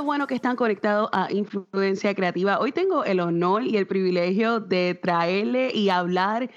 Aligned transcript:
bueno 0.00 0.26
que 0.26 0.34
están 0.34 0.56
conectados 0.56 1.08
a 1.12 1.30
Influencia 1.32 2.14
Creativa. 2.14 2.58
Hoy 2.58 2.72
tengo 2.72 3.04
el 3.04 3.20
honor 3.20 3.62
y 3.62 3.76
el 3.76 3.86
privilegio 3.86 4.60
de 4.60 4.98
traerle 5.00 5.70
y 5.74 5.90
hablar 5.90 6.50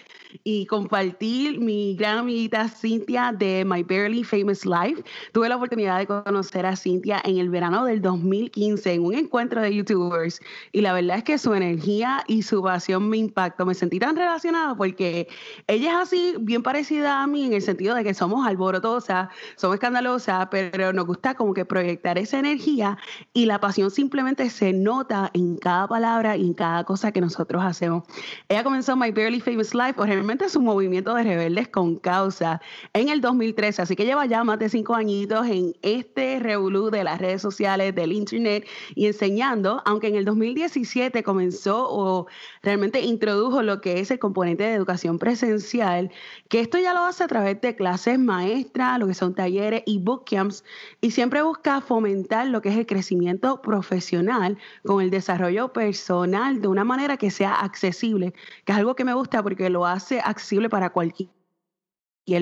y 0.44 0.66
compartir 0.66 1.60
mi 1.60 1.96
gran 1.96 2.20
amiguita 2.20 2.68
Cintia 2.68 3.34
de 3.38 3.64
My 3.66 3.84
Barely 3.84 4.24
Famous 4.24 4.66
Life. 4.66 5.04
Tuve 5.32 5.50
la 5.50 5.56
oportunidad 5.56 6.00
de 6.00 6.08
conocer 6.08 6.66
a 6.66 6.76
Cintia 6.76 7.22
en 7.24 7.38
el 7.38 7.50
verano 7.50 7.86
del 7.86 8.02
2015 8.02 8.94
en 8.94 9.04
un 9.04 9.14
encuentro 9.16 9.62
de 9.62 9.76
YouTubers 9.76 10.40
y 10.72 10.82
la 10.82 10.94
verdad 10.94 11.18
es 11.18 11.24
que 11.24 11.38
su 11.38 11.54
energía 11.54 12.24
y 12.28 12.42
su 12.42 12.62
pasión 12.62 13.10
me 13.10 13.18
impactó. 13.18 13.66
Me 13.66 13.74
sentí 13.74 14.00
tan 14.00 14.16
relacionada 14.16 14.76
porque 14.76 15.28
ella 15.68 15.92
es 15.92 16.08
así, 16.08 16.36
bien 16.40 16.64
parecida 16.64 17.22
a 17.22 17.28
mí 17.28 17.46
en 17.46 17.54
el 17.54 17.62
sentido 17.62 17.96
de 17.96 18.04
que 18.04 18.14
somos 18.14 18.46
alborotosas, 18.48 19.30
somos 19.56 19.76
escandalosas, 19.76 20.48
pero 20.50 20.94
nos 20.94 21.06
gusta 21.06 21.36
como 21.36 21.54
que 21.54 21.66
proyectar 21.66 22.18
esa 22.18 22.40
energía 22.40 22.98
y 23.34 23.46
la 23.46 23.60
pasión 23.60 23.92
simplemente 23.92 24.50
se 24.50 24.74
nota 24.74 25.30
en 25.34 25.58
cada 25.58 25.88
palabra 25.88 26.38
y 26.38 26.46
en 26.46 26.54
cada 26.54 26.84
cosa 26.84 27.12
que 27.12 27.22
nosotros 27.22 27.64
hacemos. 27.64 28.04
Ella 28.50 28.64
comenzó 28.64 28.96
My 28.96 29.12
Barely 29.12 29.40
Famous 29.40 29.74
Life, 29.74 29.94
por 29.94 30.10
realmente 30.24 30.48
su 30.48 30.62
movimiento 30.62 31.14
de 31.16 31.24
rebeldes 31.24 31.68
con 31.68 31.98
causa 31.98 32.62
en 32.94 33.10
el 33.10 33.20
2013, 33.20 33.82
así 33.82 33.96
que 33.98 34.06
lleva 34.06 34.26
ya 34.26 34.46
más 34.46 34.58
de 34.58 34.70
cinco 34.70 34.96
añitos 34.96 35.46
en 35.48 35.76
este 35.82 36.40
revolú 36.40 36.90
de 36.90 37.04
las 37.04 37.20
redes 37.20 37.42
sociales, 37.42 37.94
del 37.94 38.14
internet 38.14 38.66
y 38.96 39.08
enseñando, 39.08 39.82
aunque 39.84 40.08
en 40.08 40.16
el 40.16 40.24
2017 40.24 41.24
comenzó 41.24 41.90
o 41.90 42.28
realmente 42.62 43.02
introdujo 43.02 43.64
lo 43.64 43.82
que 43.82 44.00
es 44.00 44.12
el 44.12 44.20
componente 44.20 44.64
de 44.64 44.74
educación 44.76 45.20
presencial, 45.20 46.10
que 46.48 46.62
esto 46.62 46.78
ya 46.78 46.94
lo 46.94 47.02
hace 47.02 47.26
a 47.26 47.28
través 47.28 47.60
de 47.60 47.76
clases 47.76 48.18
maestras, 48.18 49.00
lo 49.00 49.08
que 49.08 49.16
son 49.16 49.36
talleres 49.36 49.84
y 49.86 50.00
bootcamps, 50.00 50.64
y 51.02 51.12
siempre 51.12 51.42
busca 51.42 51.82
fomentar 51.82 52.48
lo 52.48 52.62
que 52.62 52.70
es 52.70 52.78
el 52.78 52.86
crecimiento 52.86 53.62
profesional 53.62 54.58
con 54.86 55.02
el 55.02 55.10
desarrollo 55.10 55.74
personal 55.74 56.62
de 56.62 56.70
una 56.70 56.86
manera 56.86 57.18
que 57.18 57.30
sea 57.30 57.56
accesible, 57.56 58.34
que 58.64 58.72
es 58.72 58.78
algo 58.78 58.96
que 58.96 59.04
me 59.04 59.14
gusta 59.14 59.44
porque 59.44 59.70
lo 59.70 59.86
hace 59.86 60.13
accesible 60.20 60.70
para 60.70 60.92
cualquier 60.92 61.30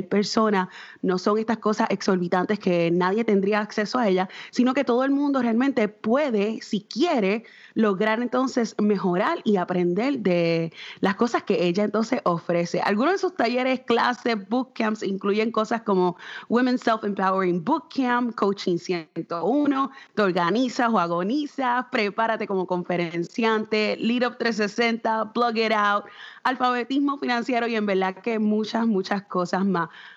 persona, 0.08 0.70
no 1.02 1.18
son 1.18 1.40
estas 1.40 1.58
cosas 1.58 1.88
exorbitantes 1.90 2.60
que 2.60 2.92
nadie 2.92 3.24
tendría 3.24 3.62
acceso 3.62 3.98
a 3.98 4.08
ellas, 4.08 4.30
sino 4.52 4.74
que 4.74 4.84
todo 4.84 5.04
el 5.04 5.12
mundo 5.12 5.42
realmente 5.42 5.88
puede, 5.88 6.62
si 6.62 6.82
quiere, 6.82 7.44
lograr 7.74 8.22
entonces 8.22 8.76
mejorar 8.80 9.40
y 9.44 9.58
aprender 9.58 10.20
de 10.20 10.72
las 11.00 11.16
cosas 11.16 11.44
que 11.44 11.66
ella 11.66 11.84
entonces 11.84 12.22
ofrece. 12.26 12.82
Algunos 12.82 13.14
de 13.14 13.18
sus 13.18 13.36
talleres, 13.36 13.82
clases, 13.82 14.38
bootcamps 14.50 15.04
incluyen 15.04 15.52
cosas 15.52 15.82
como 15.82 16.16
Women's 16.50 16.82
Self-Empowering 16.84 17.64
Bootcamp, 17.64 18.36
Coaching 18.36 18.78
101, 18.78 19.92
te 20.14 20.22
organizas 20.22 20.90
o 20.92 21.00
agonizas, 21.00 21.86
prepárate 21.92 22.46
como 22.46 22.68
conferenciante, 22.68 23.98
Lead 23.98 24.28
Up 24.28 24.38
360, 24.38 25.34
Plug 25.34 25.58
It 25.58 25.72
Out, 25.72 26.06
alfabetismo 26.44 27.18
financiero 27.18 27.68
y 27.68 27.76
en 27.76 27.86
verdad 27.86 28.16
que 28.16 28.40
muchas, 28.40 28.86
muchas 28.86 29.24
cosas 29.24 29.66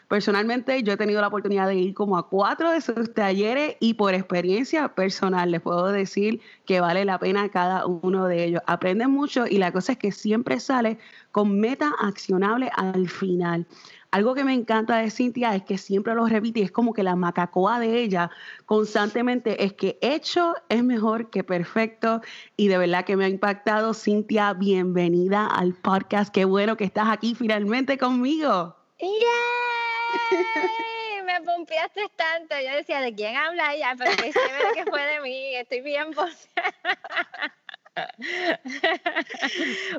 Personalmente 0.09 0.83
yo 0.83 0.93
he 0.93 0.97
tenido 0.97 1.21
la 1.21 1.29
oportunidad 1.29 1.67
de 1.67 1.77
ir 1.77 1.95
como 1.95 2.17
a 2.17 2.29
cuatro 2.29 2.71
de 2.71 2.81
sus 2.81 3.13
talleres 3.15 3.77
y 3.81 3.95
por 3.95 4.15
experiencia 4.15 4.89
personal 4.89 5.51
les 5.51 5.61
puedo 5.61 5.89
decir 5.89 6.41
que 6.67 6.81
vale 6.81 7.05
la 7.05 7.19
pena 7.19 7.49
cada 7.49 7.87
uno 7.87 8.27
de 8.27 8.45
ellos. 8.45 8.63
Aprenden 8.67 9.11
mucho 9.11 9.47
y 9.47 9.59
la 9.59 9.73
cosa 9.73 9.93
es 9.93 9.99
que 9.99 10.13
siempre 10.13 10.61
sale 10.61 10.99
con 11.33 11.59
meta 11.59 11.93
accionable 12.01 12.71
al 12.77 13.09
final. 13.09 13.67
Algo 14.15 14.37
que 14.37 14.45
me 14.45 14.55
encanta 14.55 14.99
de 14.99 15.11
Cintia 15.11 15.57
es 15.57 15.65
que 15.65 15.77
siempre 15.77 16.15
lo 16.15 16.27
repite 16.27 16.61
y 16.61 16.63
es 16.63 16.71
como 16.71 16.93
que 16.93 17.03
la 17.03 17.17
macacoa 17.17 17.81
de 17.81 18.01
ella 18.01 18.31
constantemente 18.65 19.65
es 19.65 19.73
que 19.73 19.99
hecho 20.01 20.55
es 20.69 20.85
mejor 20.85 21.31
que 21.31 21.43
perfecto 21.43 22.21
y 22.57 22.69
de 22.69 22.79
verdad 22.79 23.05
que 23.05 23.17
me 23.17 23.25
ha 23.25 23.29
impactado. 23.29 23.93
Cintia, 23.93 24.53
bienvenida 24.53 25.49
al 25.49 25.75
podcast. 25.75 26.33
Qué 26.33 26.45
bueno 26.45 26.77
que 26.77 26.85
estás 26.85 27.09
aquí 27.09 27.35
finalmente 27.35 27.99
conmigo. 27.99 28.84
Me 31.25 31.41
pompeaste 31.43 32.03
tanto. 32.17 32.55
Yo 32.61 32.77
decía, 32.77 33.01
¿de 33.01 33.15
quién 33.15 33.37
habla 33.37 33.75
ella? 33.75 33.95
Pero 33.99 34.11
qué 34.17 34.33
chévere 34.33 34.75
que 34.75 34.85
fue 34.85 35.03
de 35.03 35.21
mí. 35.21 35.55
Estoy 35.57 35.81
bien 35.81 36.13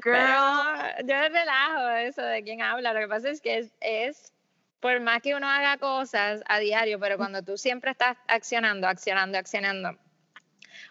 Girl. 0.03 1.05
yo 1.05 1.15
relajo 1.29 1.89
eso 1.89 2.21
de 2.21 2.43
quién 2.43 2.61
habla. 2.61 2.93
Lo 2.93 2.99
que 2.99 3.07
pasa 3.07 3.29
es 3.29 3.41
que 3.41 3.57
es, 3.57 3.71
es, 3.79 4.33
por 4.79 4.99
más 4.99 5.21
que 5.21 5.35
uno 5.35 5.47
haga 5.49 5.77
cosas 5.77 6.43
a 6.47 6.59
diario, 6.59 6.99
pero 6.99 7.17
cuando 7.17 7.41
tú 7.41 7.57
siempre 7.57 7.91
estás 7.91 8.17
accionando, 8.27 8.87
accionando, 8.87 9.37
accionando. 9.37 9.97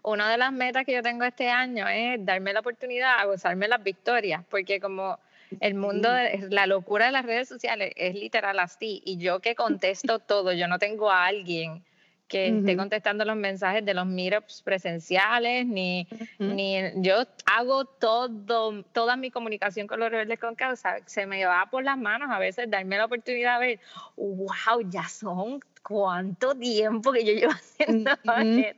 Una 0.03 0.31
de 0.31 0.39
las 0.39 0.53
metas 0.53 0.85
que 0.85 0.93
yo 0.93 1.03
tengo 1.03 1.25
este 1.25 1.51
año 1.51 1.87
es 1.89 2.25
darme 2.25 2.53
la 2.53 2.61
oportunidad 2.61 3.19
a 3.19 3.25
gozarme 3.25 3.69
las 3.69 3.83
victorias, 3.83 4.43
porque 4.49 4.81
como 4.81 5.19
el 5.60 5.75
mundo, 5.75 6.10
de, 6.12 6.47
la 6.50 6.66
locura 6.66 7.06
de 7.06 7.12
las 7.12 7.25
redes 7.25 7.48
sociales 7.48 7.92
es 7.97 8.15
literal 8.15 8.59
así. 8.59 9.03
Y 9.04 9.19
yo 9.19 9.41
que 9.41 9.54
contesto 9.54 10.19
todo, 10.20 10.53
yo 10.53 10.69
no 10.69 10.78
tengo 10.78 11.10
a 11.10 11.26
alguien 11.26 11.84
que 12.28 12.48
esté 12.48 12.76
contestando 12.76 13.25
los 13.25 13.37
mensajes 13.37 13.84
de 13.84 13.94
los 13.94 14.06
meetups 14.06 14.62
presenciales, 14.62 15.66
ni, 15.66 16.09
ni 16.38 16.78
yo 16.97 17.16
hago 17.44 17.84
todo, 17.84 18.82
toda 18.92 19.16
mi 19.16 19.31
comunicación 19.31 19.87
con 19.87 20.00
los 20.00 20.10
rebeldes 20.10 20.41
con 20.41 20.54
causa, 20.54 20.97
se 21.06 21.26
me 21.26 21.44
va 21.44 21.69
por 21.71 21.84
las 21.84 21.98
manos 21.98 22.31
a 22.31 22.38
veces 22.38 22.71
darme 22.71 22.97
la 22.97 23.04
oportunidad 23.04 23.60
de 23.60 23.66
ver, 23.66 23.81
wow, 24.16 24.81
ya 24.88 25.06
son 25.06 25.60
cuánto 25.84 26.55
tiempo 26.55 27.12
que 27.12 27.25
yo 27.25 27.33
llevo 27.33 27.53
haciendo 27.53 28.11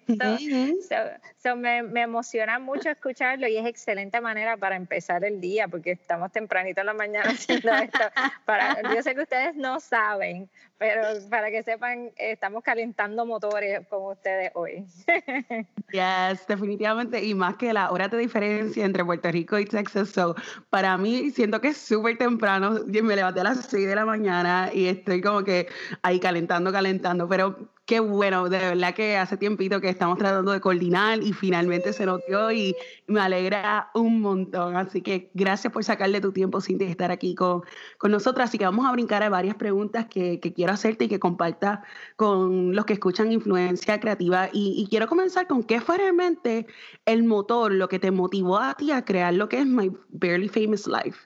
esto. 0.08 1.56
me, 1.56 1.82
me, 1.82 2.02
emociona 2.02 2.58
mucho 2.58 2.90
escucharlo 2.90 3.46
y 3.46 3.56
es 3.56 3.64
excelente 3.64 4.20
manera 4.20 4.56
para 4.56 4.76
empezar 4.76 5.24
el 5.24 5.40
día 5.40 5.68
porque 5.68 5.92
estamos 5.92 6.32
tempranito 6.32 6.80
en 6.80 6.86
la 6.86 6.94
mañana 6.94 7.30
haciendo 7.30 7.72
esto. 7.72 8.00
Para, 8.44 8.82
yo 8.94 9.02
sé 9.02 9.14
que 9.14 9.22
ustedes 9.22 9.54
no 9.54 9.78
saben, 9.78 10.50
pero 10.78 11.02
para 11.30 11.50
que 11.50 11.62
sepan, 11.62 12.10
estamos 12.16 12.62
calentando 12.62 13.24
motores 13.24 13.86
con 13.88 14.12
ustedes 14.12 14.50
hoy. 14.54 14.84
Yes, 15.92 16.44
definitivamente, 16.48 17.24
y 17.24 17.32
más 17.32 17.56
que 17.56 17.72
la 17.72 17.92
hora 17.92 18.08
de 18.08 18.18
diferencia 18.18 18.84
entre 18.84 19.04
Puerto 19.04 19.30
Rico 19.30 19.56
y 19.56 19.64
Texas, 19.66 20.10
so, 20.10 20.34
para 20.68 20.98
mí 20.98 21.30
siento 21.30 21.60
que 21.60 21.68
es 21.68 21.76
súper 21.76 22.18
temprano, 22.18 22.80
me 22.86 23.14
levanté 23.14 23.40
a 23.40 23.44
las 23.44 23.66
6 23.66 23.86
de 23.86 23.94
la 23.94 24.04
mañana 24.04 24.68
y 24.74 24.88
estoy 24.88 25.20
como 25.20 25.44
que 25.44 25.68
ahí 26.02 26.18
calentando, 26.18 26.72
calentando, 26.72 26.95
pero 27.28 27.56
Qué 27.86 28.00
bueno, 28.00 28.48
de 28.48 28.58
verdad 28.58 28.94
que 28.94 29.16
hace 29.16 29.36
tiempito 29.36 29.80
que 29.80 29.88
estamos 29.88 30.18
tratando 30.18 30.50
de 30.50 30.60
coordinar 30.60 31.22
y 31.22 31.32
finalmente 31.32 31.92
se 31.92 32.04
notó 32.04 32.50
y 32.50 32.74
me 33.06 33.20
alegra 33.20 33.92
un 33.94 34.20
montón. 34.20 34.74
Así 34.74 35.02
que 35.02 35.30
gracias 35.34 35.72
por 35.72 35.84
sacarle 35.84 36.20
tu 36.20 36.32
tiempo 36.32 36.60
sin 36.60 36.82
estar 36.82 37.12
aquí 37.12 37.36
con, 37.36 37.62
con 37.98 38.10
nosotras. 38.10 38.48
Así 38.48 38.58
que 38.58 38.64
vamos 38.64 38.86
a 38.86 38.90
brincar 38.90 39.22
a 39.22 39.28
varias 39.28 39.54
preguntas 39.54 40.06
que, 40.06 40.40
que 40.40 40.52
quiero 40.52 40.72
hacerte 40.72 41.04
y 41.04 41.08
que 41.08 41.20
compartas 41.20 41.78
con 42.16 42.74
los 42.74 42.86
que 42.86 42.94
escuchan 42.94 43.30
Influencia 43.30 44.00
Creativa. 44.00 44.48
Y, 44.52 44.74
y, 44.76 44.88
quiero 44.88 45.06
comenzar 45.06 45.46
con 45.46 45.62
qué 45.62 45.80
fue 45.80 45.98
realmente 45.98 46.66
el 47.04 47.22
motor, 47.22 47.70
lo 47.70 47.88
que 47.88 48.00
te 48.00 48.10
motivó 48.10 48.58
a 48.58 48.74
ti 48.74 48.90
a 48.90 49.04
crear 49.04 49.32
lo 49.32 49.48
que 49.48 49.60
es 49.60 49.66
My 49.66 49.92
Barely 50.08 50.48
Famous 50.48 50.88
Life. 50.88 51.20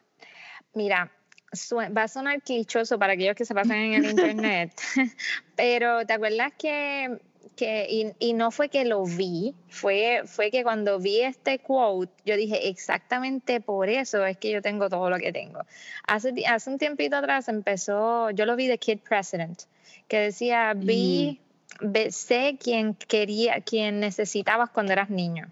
Mira, 0.75 1.10
va 1.52 2.02
a 2.02 2.08
sonar 2.08 2.42
clichoso 2.42 2.98
para 2.98 3.14
aquellos 3.14 3.34
que 3.34 3.44
se 3.44 3.54
pasan 3.54 3.76
en 3.76 4.04
el 4.04 4.10
internet, 4.10 4.72
pero 5.56 6.06
¿te 6.06 6.12
acuerdas 6.12 6.52
que, 6.56 7.18
que 7.56 7.86
y, 7.90 8.12
y, 8.20 8.32
no 8.34 8.52
fue 8.52 8.68
que 8.68 8.84
lo 8.84 9.04
vi, 9.04 9.54
fue, 9.68 10.22
fue 10.26 10.50
que 10.52 10.62
cuando 10.62 11.00
vi 11.00 11.20
este 11.20 11.58
quote, 11.58 12.12
yo 12.24 12.36
dije 12.36 12.68
exactamente 12.68 13.60
por 13.60 13.88
eso 13.88 14.24
es 14.24 14.36
que 14.36 14.50
yo 14.50 14.62
tengo 14.62 14.88
todo 14.88 15.10
lo 15.10 15.18
que 15.18 15.32
tengo. 15.32 15.60
Hace, 16.06 16.32
hace 16.46 16.70
un 16.70 16.78
tiempito 16.78 17.16
atrás 17.16 17.48
empezó, 17.48 18.30
yo 18.30 18.46
lo 18.46 18.54
vi 18.54 18.68
de 18.68 18.78
Kid 18.78 19.00
President, 19.00 19.62
que 20.06 20.18
decía, 20.18 20.74
vi, 20.76 21.41
mm. 21.80 22.10
sé 22.10 22.58
quién 22.62 22.94
quería, 22.94 23.60
quién 23.60 23.98
necesitabas 23.98 24.70
cuando 24.70 24.92
eras 24.92 25.10
niño. 25.10 25.50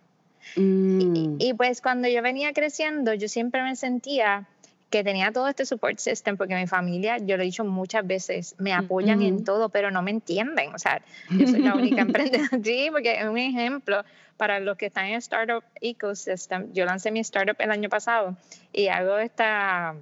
Mm. 0.56 1.36
y 1.38 1.52
pues 1.52 1.82
cuando 1.82 2.08
yo 2.08 2.22
venía 2.22 2.54
creciendo, 2.54 3.12
yo 3.12 3.28
siempre 3.28 3.62
me 3.62 3.76
sentía 3.76 4.48
que 4.90 5.05
tenía 5.05 5.32
todo 5.32 5.49
este 5.49 5.67
support 5.67 5.99
system, 5.99 6.37
porque 6.37 6.55
mi 6.55 6.67
familia, 6.67 7.19
yo 7.19 7.37
lo 7.37 7.43
he 7.43 7.46
dicho 7.46 7.64
muchas 7.64 8.06
veces, 8.06 8.55
me 8.58 8.73
apoyan 8.73 9.20
en 9.23 9.44
todo, 9.44 9.69
pero 9.69 9.90
no 9.90 10.02
me 10.02 10.11
entienden. 10.11 10.75
O 10.75 10.79
sea, 10.79 11.02
yo 11.31 11.46
soy 11.46 11.61
la 11.61 11.75
única 11.75 12.00
emprendedora. 12.02 12.49
Sí, 12.62 12.88
porque 12.90 13.20
es 13.20 13.25
un 13.25 13.38
ejemplo 13.38 14.05
para 14.37 14.61
los 14.61 14.76
que 14.76 14.87
están 14.87 15.06
en 15.06 15.14
Startup 15.14 15.62
Ecosystem. 15.81 16.73
Yo 16.73 16.85
lancé 16.85 17.11
mi 17.11 17.20
startup 17.20 17.56
el 17.58 17.70
año 17.70 17.88
pasado 17.88 18.37
y 18.73 18.88
hago 18.88 19.19
esta 19.19 19.94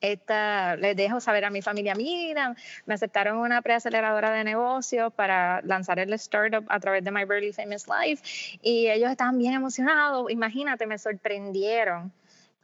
esta, 0.00 0.76
les 0.76 0.96
dejo 0.96 1.18
saber 1.20 1.46
a 1.46 1.50
mi 1.50 1.62
familia, 1.62 1.94
mira, 1.94 2.54
me 2.84 2.94
aceptaron 2.94 3.38
una 3.38 3.62
preaceleradora 3.62 4.30
de 4.32 4.44
negocios 4.44 5.12
para 5.14 5.62
lanzar 5.62 5.98
el 5.98 6.12
startup 6.14 6.64
a 6.68 6.78
través 6.78 7.04
de 7.04 7.10
My 7.10 7.24
Barely 7.24 7.54
Famous 7.54 7.86
Life 7.88 8.58
y 8.60 8.88
ellos 8.88 9.10
estaban 9.10 9.38
bien 9.38 9.54
emocionados, 9.54 10.30
imagínate, 10.30 10.86
me 10.86 10.98
sorprendieron 10.98 12.12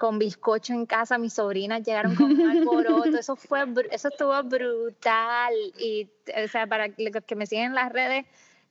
con 0.00 0.18
bizcocho 0.18 0.72
en 0.72 0.86
casa, 0.86 1.18
mis 1.18 1.34
sobrinas 1.34 1.82
llegaron 1.82 2.14
con 2.14 2.32
un 2.32 2.50
alboroto, 2.50 3.18
eso 3.18 3.36
fue, 3.36 3.66
eso 3.90 4.08
estuvo 4.08 4.42
brutal 4.44 5.52
y, 5.78 6.08
o 6.42 6.48
sea, 6.48 6.66
para 6.66 6.88
los 6.96 7.22
que 7.26 7.36
me 7.36 7.44
siguen 7.44 7.66
en 7.66 7.74
las 7.74 7.92
redes, 7.92 8.24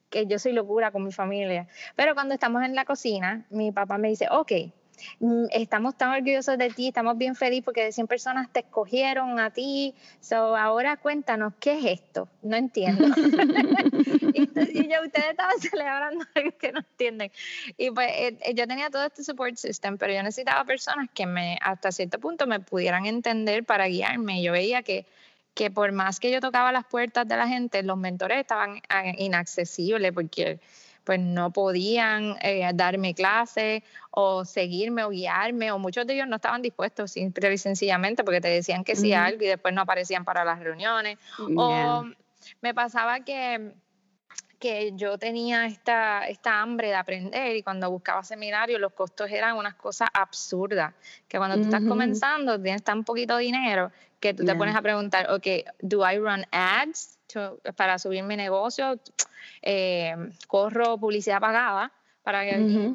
que 0.09 0.25
yo 0.25 0.39
soy 0.39 0.53
locura 0.53 0.89
con 0.89 1.05
mi 1.05 1.11
familia. 1.11 1.67
Pero 1.95 2.15
cuando 2.15 2.33
estamos 2.33 2.63
en 2.63 2.73
la 2.73 2.83
cocina, 2.83 3.45
mi 3.51 3.71
papá 3.71 3.99
me 3.99 4.07
dice, 4.07 4.27
ok, 4.31 4.51
estamos 5.51 5.97
tan 5.97 6.09
orgullosos 6.09 6.57
de 6.57 6.69
ti, 6.69 6.87
estamos 6.87 7.17
bien 7.17 7.35
felices 7.35 7.65
porque 7.65 7.83
de 7.83 7.91
100 7.91 8.07
personas 8.07 8.51
te 8.51 8.61
escogieron 8.61 9.39
a 9.39 9.51
ti. 9.51 9.93
So, 10.19 10.55
ahora 10.55 10.97
cuéntanos, 10.97 11.53
¿qué 11.59 11.73
es 11.79 12.01
esto? 12.01 12.27
No 12.41 12.55
entiendo. 12.55 13.05
y, 14.33 14.87
yo, 14.87 15.01
ustedes 15.05 15.31
estaban 15.31 15.59
celebrando 15.59 16.25
algo 16.35 16.57
que 16.57 16.71
no 16.71 16.79
entienden. 16.79 17.31
Y 17.77 17.91
pues 17.91 18.09
eh, 18.11 18.37
eh, 18.41 18.53
yo 18.53 18.67
tenía 18.67 18.89
todo 18.89 19.05
este 19.05 19.23
support 19.23 19.55
system, 19.55 19.97
pero 19.97 20.13
yo 20.13 20.23
necesitaba 20.23 20.63
personas 20.65 21.09
que 21.13 21.25
me, 21.25 21.57
hasta 21.61 21.91
cierto 21.91 22.19
punto 22.19 22.47
me 22.47 22.59
pudieran 22.59 23.05
entender 23.05 23.63
para 23.65 23.87
guiarme. 23.87 24.41
Yo 24.41 24.51
veía 24.51 24.83
que 24.83 25.05
que 25.59 25.69
por 25.69 25.91
más 25.91 26.21
que 26.21 26.31
yo 26.31 26.39
tocaba 26.39 26.71
las 26.71 26.85
puertas 26.85 27.27
de 27.27 27.35
la 27.35 27.45
gente, 27.45 27.83
los 27.83 27.97
mentores 27.97 28.39
estaban 28.39 28.81
ah, 28.87 29.03
inaccesibles 29.17 30.13
porque 30.13 30.61
pues 31.09 31.19
no 31.19 31.49
podían 31.49 32.35
eh, 32.39 32.69
darme 32.75 33.15
clase 33.15 33.83
o 34.11 34.45
seguirme 34.45 35.03
o 35.03 35.09
guiarme, 35.09 35.71
o 35.71 35.79
muchos 35.79 36.05
de 36.05 36.13
ellos 36.13 36.27
no 36.27 36.35
estaban 36.35 36.61
dispuestos 36.61 37.09
simple 37.09 37.51
y 37.51 37.57
sencillamente 37.57 38.23
porque 38.23 38.41
te 38.41 38.49
decían 38.49 38.83
que 38.83 38.95
sí 38.95 39.11
algo 39.11 39.43
y 39.43 39.47
después 39.47 39.73
no 39.73 39.81
aparecían 39.81 40.23
para 40.23 40.45
las 40.45 40.59
reuniones. 40.59 41.17
O 41.55 42.05
me 42.61 42.75
pasaba 42.75 43.21
que 43.21 43.73
que 44.59 44.91
yo 44.93 45.17
tenía 45.17 45.65
esta, 45.65 46.27
esta 46.27 46.61
hambre 46.61 46.89
de 46.89 46.95
aprender 46.95 47.55
y 47.55 47.63
cuando 47.63 47.89
buscaba 47.89 48.23
seminarios 48.23 48.79
los 48.79 48.93
costos 48.93 49.31
eran 49.31 49.57
unas 49.57 49.73
cosas 49.73 50.09
absurdas, 50.13 50.93
que 51.27 51.39
cuando 51.39 51.55
tú 51.55 51.63
estás 51.63 51.81
comenzando 51.87 52.61
tienes 52.61 52.83
tan 52.83 53.03
poquito 53.03 53.37
dinero 53.37 53.91
que 54.19 54.35
tú 54.35 54.45
te 54.45 54.53
pones 54.53 54.75
a 54.75 54.81
preguntar, 54.83 55.31
ok, 55.31 55.47
¿do 55.81 56.07
I 56.07 56.19
run 56.19 56.45
ads 56.51 57.18
para 57.75 57.99
subir 57.99 58.23
mi 58.23 58.35
negocio? 58.35 58.99
Eh, 59.61 60.15
¿Corro 60.47 60.97
publicidad 60.97 61.39
pagada? 61.39 61.91
Para, 62.23 62.43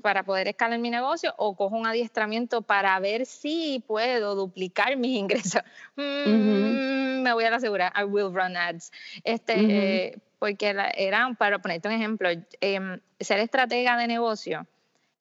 para 0.00 0.22
poder 0.22 0.46
escalar 0.48 0.78
mi 0.78 0.90
negocio 0.90 1.34
o 1.38 1.56
cojo 1.56 1.76
un 1.76 1.86
adiestramiento 1.86 2.62
para 2.62 2.96
ver 3.00 3.26
si 3.26 3.82
puedo 3.86 4.34
duplicar 4.36 4.96
mis 4.96 5.18
ingresos. 5.18 5.62
Mm, 5.96 7.22
me 7.22 7.32
voy 7.32 7.44
a 7.44 7.50
la 7.50 7.58
segura, 7.58 7.92
I 7.96 8.04
will 8.04 8.32
run 8.32 8.56
ads. 8.56 8.92
Este, 9.24 10.20
porque 10.38 10.76
era, 10.96 11.34
para 11.38 11.58
ponerte 11.58 11.88
un 11.88 11.94
ejemplo, 11.94 12.28
em, 12.60 13.00
ser 13.18 13.40
estratega 13.40 13.96
de 13.96 14.06
negocio, 14.06 14.66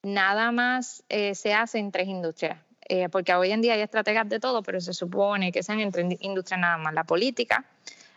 nada 0.02 0.52
más 0.52 1.02
eh, 1.08 1.34
se 1.34 1.54
hace 1.54 1.78
en 1.78 1.90
tres 1.90 2.08
industrias. 2.08 2.58
Eh, 2.86 3.08
porque 3.08 3.32
hoy 3.34 3.50
en 3.50 3.62
día 3.62 3.72
hay 3.72 3.80
estrategas 3.80 4.28
de 4.28 4.38
todo, 4.38 4.62
pero 4.62 4.80
se 4.80 4.92
supone 4.92 5.50
que 5.50 5.62
sean 5.62 5.80
entre 5.80 6.18
industrias 6.20 6.60
nada 6.60 6.76
más, 6.76 6.92
la 6.92 7.04
política, 7.04 7.64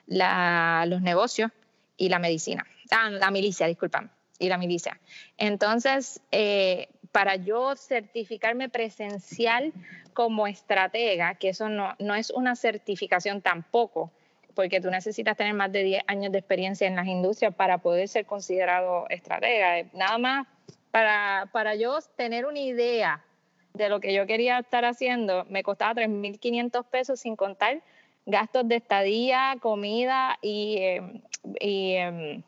los 0.08 1.02
negocios 1.02 1.52
y 1.98 2.10
la 2.10 2.20
medicina. 2.20 2.66
Ah, 2.92 3.10
la 3.10 3.32
milicia, 3.32 3.68
disculpan, 3.68 4.12
y 4.40 4.50
la 4.50 4.58
milicia. 4.58 5.00
Entonces, 5.38 6.22
eh, 6.32 6.88
para 7.12 7.36
yo 7.36 7.76
certificarme 7.76 8.70
presencial 8.70 9.74
como 10.14 10.48
estratega, 10.48 11.36
que 11.36 11.50
eso 11.50 11.70
no, 11.70 11.96
no 12.00 12.16
es 12.16 12.30
una 12.32 12.56
certificación 12.56 13.42
tampoco, 13.42 14.12
porque 14.56 14.82
tú 14.82 14.90
necesitas 14.90 15.38
tener 15.38 15.54
más 15.54 15.72
de 15.72 15.84
10 15.84 16.04
años 16.08 16.32
de 16.32 16.40
experiencia 16.40 16.88
en 16.88 16.96
las 16.96 17.06
industrias 17.06 17.54
para 17.54 17.78
poder 17.78 18.08
ser 18.08 18.26
considerado 18.26 19.06
estratega. 19.10 19.88
Nada 19.94 20.18
más 20.18 20.48
para, 20.90 21.48
para 21.52 21.76
yo 21.76 22.00
tener 22.16 22.46
una 22.46 22.60
idea 22.60 23.24
de 23.76 23.90
lo 23.90 24.00
que 24.00 24.14
yo 24.14 24.26
quería 24.26 24.58
estar 24.58 24.84
haciendo, 24.86 25.46
me 25.46 25.62
costaba 25.62 26.02
3.500 26.02 26.84
pesos 26.86 27.20
sin 27.20 27.36
contar 27.36 27.84
gastos 28.28 28.68
de 28.68 28.76
estadía, 28.76 29.58
comida 29.60 30.38
y, 30.42 30.78
em, 30.78 31.22
y 31.60 31.94
em, 31.94 32.44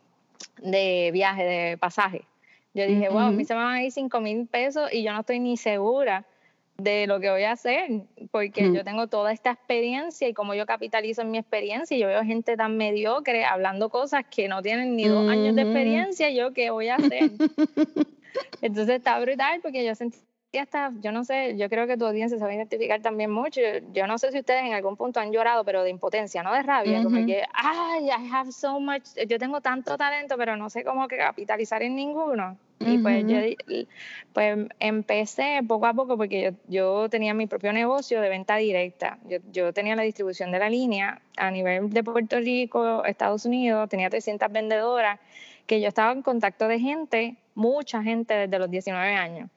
de 0.62 1.10
viaje, 1.12 1.44
de 1.44 1.78
pasaje. 1.78 2.26
Yo 2.74 2.86
dije, 2.86 3.10
wow, 3.10 3.20
a 3.20 3.32
mí 3.32 3.46
se 3.46 3.56
me 3.56 3.64
van 3.64 3.76
a 3.76 3.84
ir 3.84 3.92
5.000 3.92 4.48
pesos 4.48 4.94
y 4.94 5.04
yo 5.04 5.12
no 5.14 5.22
estoy 5.22 5.40
ni 5.40 5.58
segura 5.58 6.26
de 6.78 7.08
lo 7.08 7.20
que 7.20 7.30
voy 7.30 7.44
a 7.44 7.54
hacer, 7.54 8.04
porque 8.32 8.72
yo 8.74 8.84
tengo 8.84 9.08
toda 9.08 9.34
esta 9.34 9.52
experiencia 9.52 10.28
y 10.28 10.34
como 10.34 10.54
yo 10.54 10.66
capitalizo 10.66 11.22
en 11.24 11.32
mi 11.32 11.38
experiencia, 11.38 11.98
y 11.98 12.00
yo 12.00 12.08
veo 12.08 12.24
gente 12.24 12.56
tan 12.56 12.78
mediocre 12.78 13.44
hablando 13.44 13.90
cosas 13.90 14.24
que 14.30 14.48
no 14.48 14.62
tienen 14.62 14.96
ni 14.96 15.08
dos 15.08 15.30
años 15.30 15.56
de 15.56 15.64
experiencia, 15.64 16.30
yo 16.30 16.54
qué 16.54 16.70
voy 16.70 16.90
a 16.90 16.96
hacer. 16.96 17.32
Entonces 18.62 18.98
está 18.98 19.20
brutal 19.20 19.60
porque 19.62 19.84
yo 19.84 19.94
sentí 19.96 20.20
hasta, 20.58 20.92
yo 21.02 21.12
no 21.12 21.24
sé, 21.24 21.56
yo 21.58 21.70
creo 21.70 21.86
que 21.86 21.96
tu 21.96 22.06
audiencia 22.06 22.38
se 22.40 22.44
va 22.44 22.50
a 22.50 22.56
identificar 22.56 23.02
también 23.02 23.30
mucho. 23.30 23.62
Yo, 23.94 24.08
no 24.08 24.18
sé 24.18 24.32
si 24.32 24.40
ustedes 24.40 24.64
en 24.64 24.74
algún 24.74 24.98
punto 24.98 25.20
han 25.20 25.32
llorado, 25.32 25.64
pero 25.64 25.84
de 25.84 25.92
impotencia, 25.92 26.42
no 26.42 26.52
de 26.54 26.64
rabia, 26.64 27.04
como 27.04 27.24
que, 27.26 27.44
ay, 27.54 28.08
I 28.08 28.32
have 28.32 28.52
so 28.52 28.80
much, 28.80 29.04
yo 29.28 29.38
tengo 29.38 29.62
tanto 29.62 29.96
talento, 29.96 30.36
pero 30.38 30.58
no 30.58 30.70
sé 30.72 30.84
cómo 30.84 31.08
capitalizar 31.08 31.84
en 31.84 31.96
ninguno. 31.96 32.58
Y 32.80 32.98
pues 33.00 33.26
yo 33.28 33.38
pues 34.32 34.58
empecé 34.80 35.60
poco 35.68 35.86
a 35.86 35.94
poco 35.94 36.16
porque 36.16 36.42
yo, 36.42 36.52
yo, 36.68 37.10
tenía 37.10 37.34
mi 37.34 37.46
propio 37.46 37.74
negocio 37.74 38.22
de 38.22 38.30
venta 38.30 38.56
directa. 38.56 39.20
Yo, 39.28 39.40
yo, 39.52 39.74
tenía 39.74 39.98
la 39.98 40.04
distribución 40.04 40.52
de 40.52 40.60
la 40.60 40.70
línea 40.70 41.22
a 41.36 41.52
nivel 41.52 41.90
de 41.90 42.04
Puerto 42.04 42.40
Rico, 42.40 43.04
Estados 43.04 43.46
Unidos, 43.46 43.90
tenía 43.90 44.10
300 44.10 44.50
vendedoras, 44.52 45.20
que 45.68 45.82
yo 45.82 45.90
estaba 45.90 46.14
en 46.14 46.22
contacto 46.22 46.70
de 46.70 46.80
gente, 46.80 47.36
mucha 47.54 48.02
gente 48.02 48.34
desde 48.34 48.58
los 48.58 48.72
19 48.72 49.14
años. 49.14 49.50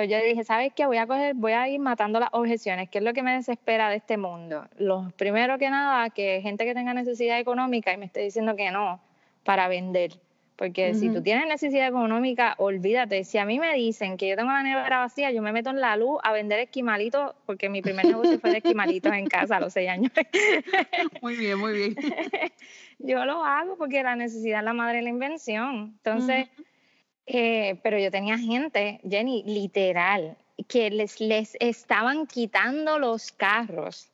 Entonces 0.00 0.22
yo 0.22 0.28
dije, 0.28 0.44
¿sabes 0.44 0.72
qué? 0.74 0.86
Voy 0.86 0.96
a 0.96 1.06
coger, 1.06 1.34
voy 1.34 1.52
a 1.52 1.68
ir 1.68 1.78
matando 1.78 2.20
las 2.20 2.30
objeciones. 2.32 2.88
¿Qué 2.88 2.98
es 2.98 3.04
lo 3.04 3.12
que 3.12 3.22
me 3.22 3.34
desespera 3.34 3.90
de 3.90 3.96
este 3.96 4.16
mundo? 4.16 4.66
Lo 4.78 5.12
primero 5.16 5.58
que 5.58 5.68
nada, 5.68 6.08
que 6.08 6.40
gente 6.40 6.64
que 6.64 6.72
tenga 6.72 6.94
necesidad 6.94 7.38
económica 7.38 7.92
y 7.92 7.98
me 7.98 8.06
esté 8.06 8.20
diciendo 8.20 8.56
que 8.56 8.70
no 8.70 9.00
para 9.44 9.68
vender. 9.68 10.12
Porque 10.56 10.94
si 10.94 11.08
tú 11.08 11.22
tienes 11.22 11.46
necesidad 11.46 11.88
económica, 11.88 12.54
olvídate. 12.58 13.24
Si 13.24 13.38
a 13.38 13.46
mí 13.46 13.58
me 13.58 13.74
dicen 13.74 14.18
que 14.18 14.28
yo 14.28 14.36
tengo 14.36 14.52
la 14.52 14.62
nevera 14.62 14.98
vacía, 14.98 15.30
yo 15.30 15.40
me 15.40 15.52
meto 15.52 15.70
en 15.70 15.80
la 15.80 15.96
luz 15.96 16.18
a 16.22 16.32
vender 16.32 16.60
esquimalitos, 16.60 17.34
porque 17.46 17.70
mi 17.70 17.80
primer 17.80 18.04
negocio 18.04 18.38
fue 18.38 18.50
de 18.50 18.58
esquimalitos 18.58 19.10
en 19.14 19.26
casa 19.26 19.56
a 19.56 19.60
los 19.60 19.72
seis 19.72 19.88
años. 19.88 20.12
muy 21.22 21.36
bien, 21.36 21.58
muy 21.58 21.72
bien. 21.72 21.96
yo 22.98 23.24
lo 23.24 23.42
hago 23.42 23.78
porque 23.78 24.02
la 24.02 24.16
necesidad 24.16 24.58
es 24.58 24.64
la 24.66 24.74
madre 24.74 24.98
de 24.98 25.04
la 25.04 25.08
invención. 25.08 25.94
Entonces, 25.96 26.48
eh, 27.26 27.78
pero 27.82 27.98
yo 27.98 28.10
tenía 28.10 28.38
gente, 28.38 29.00
Jenny, 29.08 29.42
literal, 29.44 30.36
que 30.68 30.90
les, 30.90 31.20
les 31.20 31.56
estaban 31.60 32.26
quitando 32.26 32.98
los 32.98 33.32
carros. 33.32 34.08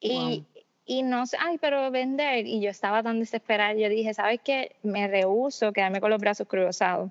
Y, 0.00 0.44
y 0.86 1.02
no 1.02 1.26
sé, 1.26 1.36
ay, 1.38 1.58
pero 1.58 1.90
vender. 1.90 2.46
Y 2.46 2.60
yo 2.60 2.70
estaba 2.70 3.02
tan 3.02 3.20
desesperada. 3.20 3.74
Yo 3.74 3.88
dije, 3.88 4.14
¿sabes 4.14 4.40
qué? 4.42 4.76
Me 4.82 5.06
rehuso 5.08 5.72
quedarme 5.72 6.00
con 6.00 6.10
los 6.10 6.20
brazos 6.20 6.48
cruzados. 6.48 7.10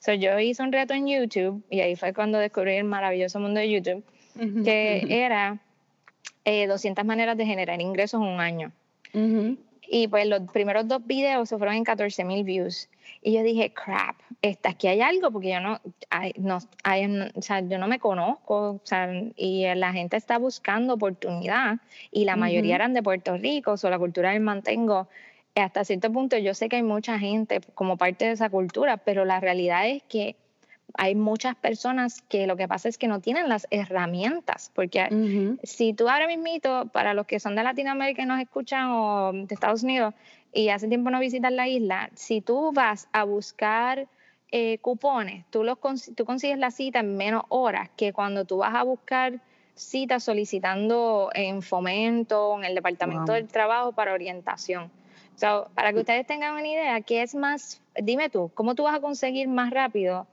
So, 0.00 0.14
yo 0.14 0.38
hice 0.38 0.62
un 0.62 0.72
reto 0.72 0.94
en 0.94 1.06
YouTube 1.06 1.62
y 1.68 1.80
ahí 1.80 1.94
fue 1.94 2.14
cuando 2.14 2.38
descubrí 2.38 2.76
el 2.76 2.84
maravilloso 2.84 3.38
mundo 3.38 3.60
de 3.60 3.70
YouTube, 3.70 4.02
que 4.64 5.06
era 5.10 5.58
200 6.44 7.02
eh, 7.02 7.06
maneras 7.06 7.36
de 7.36 7.44
generar 7.44 7.80
ingresos 7.82 8.22
en 8.22 8.28
un 8.28 8.40
año. 8.40 8.72
Y 9.88 10.08
pues 10.08 10.26
los 10.26 10.42
primeros 10.52 10.86
dos 10.86 11.06
videos 11.06 11.48
se 11.48 11.58
fueron 11.58 11.76
en 11.76 11.84
14 11.84 12.24
mil 12.24 12.44
views. 12.44 12.88
Y 13.22 13.32
yo 13.32 13.42
dije, 13.42 13.72
crap, 13.72 14.16
está, 14.40 14.70
aquí 14.70 14.88
hay 14.88 15.00
algo, 15.00 15.30
porque 15.30 15.50
yo 15.50 15.60
no, 15.60 15.80
no 16.36 16.56
o 16.56 17.42
sea, 17.42 17.60
yo 17.60 17.78
no 17.78 17.86
me 17.86 17.98
conozco, 17.98 18.70
o 18.70 18.80
sea, 18.84 19.10
y 19.36 19.66
la 19.74 19.92
gente 19.92 20.16
está 20.16 20.38
buscando 20.38 20.94
oportunidad, 20.94 21.78
y 22.10 22.24
la 22.24 22.36
mayoría 22.36 22.76
eran 22.76 22.94
de 22.94 23.02
Puerto 23.02 23.36
Rico, 23.36 23.74
o 23.82 23.90
la 23.90 23.98
cultura 23.98 24.30
del 24.32 24.40
mantengo. 24.40 25.08
Hasta 25.54 25.84
cierto 25.84 26.10
punto 26.12 26.38
yo 26.38 26.54
sé 26.54 26.68
que 26.68 26.76
hay 26.76 26.82
mucha 26.82 27.18
gente 27.18 27.60
como 27.74 27.96
parte 27.96 28.24
de 28.24 28.32
esa 28.32 28.48
cultura, 28.48 28.96
pero 28.96 29.24
la 29.24 29.40
realidad 29.40 29.88
es 29.88 30.02
que 30.04 30.36
hay 30.94 31.14
muchas 31.14 31.56
personas 31.56 32.22
que 32.22 32.46
lo 32.46 32.56
que 32.56 32.68
pasa 32.68 32.88
es 32.88 32.98
que 32.98 33.08
no 33.08 33.20
tienen 33.20 33.48
las 33.48 33.66
herramientas, 33.70 34.70
porque 34.74 35.58
si 35.62 35.92
tú 35.92 36.08
ahora 36.08 36.26
mismo, 36.26 36.88
para 36.92 37.14
los 37.14 37.26
que 37.26 37.40
son 37.40 37.56
de 37.56 37.62
Latinoamérica 37.62 38.22
y 38.22 38.26
nos 38.26 38.40
escuchan 38.40 38.88
o 38.90 39.32
de 39.32 39.54
Estados 39.54 39.82
Unidos 39.82 40.14
y 40.52 40.68
hace 40.68 40.88
tiempo 40.88 41.10
no 41.10 41.20
visitan 41.20 41.56
la 41.56 41.68
isla, 41.68 42.10
si 42.14 42.40
tú 42.40 42.72
vas 42.72 43.08
a 43.12 43.24
buscar 43.24 44.08
eh, 44.52 44.78
cupones, 44.78 45.44
tú, 45.50 45.62
los, 45.62 45.78
tú 46.16 46.24
consigues 46.24 46.58
la 46.58 46.70
cita 46.70 47.00
en 47.00 47.16
menos 47.16 47.44
horas 47.48 47.90
que 47.96 48.12
cuando 48.12 48.44
tú 48.44 48.58
vas 48.58 48.74
a 48.74 48.82
buscar 48.82 49.40
citas 49.74 50.24
solicitando 50.24 51.30
en 51.34 51.62
fomento, 51.62 52.56
en 52.58 52.64
el 52.64 52.74
Departamento 52.74 53.32
del 53.32 53.48
Trabajo 53.48 53.92
para 53.92 54.12
orientación. 54.12 54.90
para 55.74 55.92
que 55.92 56.00
ustedes 56.00 56.26
tengan 56.26 56.52
una 56.52 56.66
idea, 56.66 57.00
¿qué 57.00 57.22
es 57.22 57.34
más? 57.34 57.80
Dime 57.94 58.28
tú, 58.28 58.50
¿cómo 58.54 58.74
tú 58.74 58.82
vas 58.82 58.96
a 58.96 59.00
conseguir 59.00 59.48
más 59.48 59.70
rápido 59.70 60.26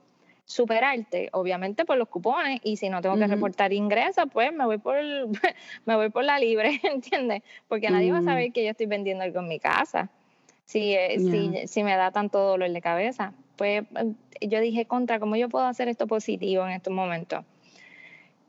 superarte, 0.48 1.28
obviamente 1.32 1.84
por 1.84 1.98
los 1.98 2.08
cupones, 2.08 2.58
y 2.64 2.78
si 2.78 2.88
no 2.88 3.02
tengo 3.02 3.16
que 3.16 3.26
reportar 3.26 3.74
ingresos, 3.74 4.24
pues 4.32 4.50
me 4.50 4.64
voy 4.64 4.78
por 4.78 4.96
me 5.84 5.94
voy 5.94 6.08
por 6.08 6.24
la 6.24 6.38
libre, 6.38 6.80
¿entiendes? 6.82 7.42
Porque 7.68 7.90
nadie 7.90 8.10
va 8.10 8.18
a 8.18 8.22
saber 8.22 8.50
que 8.50 8.64
yo 8.64 8.70
estoy 8.70 8.86
vendiendo 8.86 9.22
algo 9.22 9.40
en 9.40 9.48
mi 9.48 9.60
casa. 9.60 10.08
Si, 10.64 10.94
eh, 10.94 11.18
si, 11.18 11.66
si, 11.66 11.82
me 11.82 11.96
da 11.96 12.10
tanto 12.10 12.38
dolor 12.38 12.70
de 12.70 12.80
cabeza. 12.80 13.32
Pues 13.56 13.84
yo 14.40 14.60
dije, 14.60 14.86
contra, 14.86 15.18
¿cómo 15.18 15.36
yo 15.36 15.48
puedo 15.48 15.66
hacer 15.66 15.88
esto 15.88 16.06
positivo 16.06 16.64
en 16.64 16.72
estos 16.72 16.92
momentos? 16.92 17.44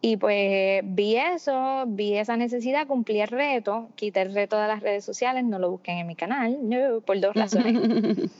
Y 0.01 0.15
pues 0.15 0.81
vi 0.85 1.17
eso, 1.17 1.83
vi 1.87 2.15
esa 2.15 2.37
necesidad, 2.37 2.87
cumplí 2.87 3.19
el 3.19 3.27
reto, 3.27 3.89
quité 3.95 4.21
el 4.21 4.33
reto 4.33 4.57
de 4.57 4.67
las 4.67 4.81
redes 4.81 5.03
sociales, 5.03 5.43
no 5.43 5.59
lo 5.59 5.69
busquen 5.69 5.97
en 5.97 6.07
mi 6.07 6.15
canal, 6.15 6.57
no, 6.61 7.01
por 7.01 7.19
dos 7.19 7.35
razones. 7.35 7.75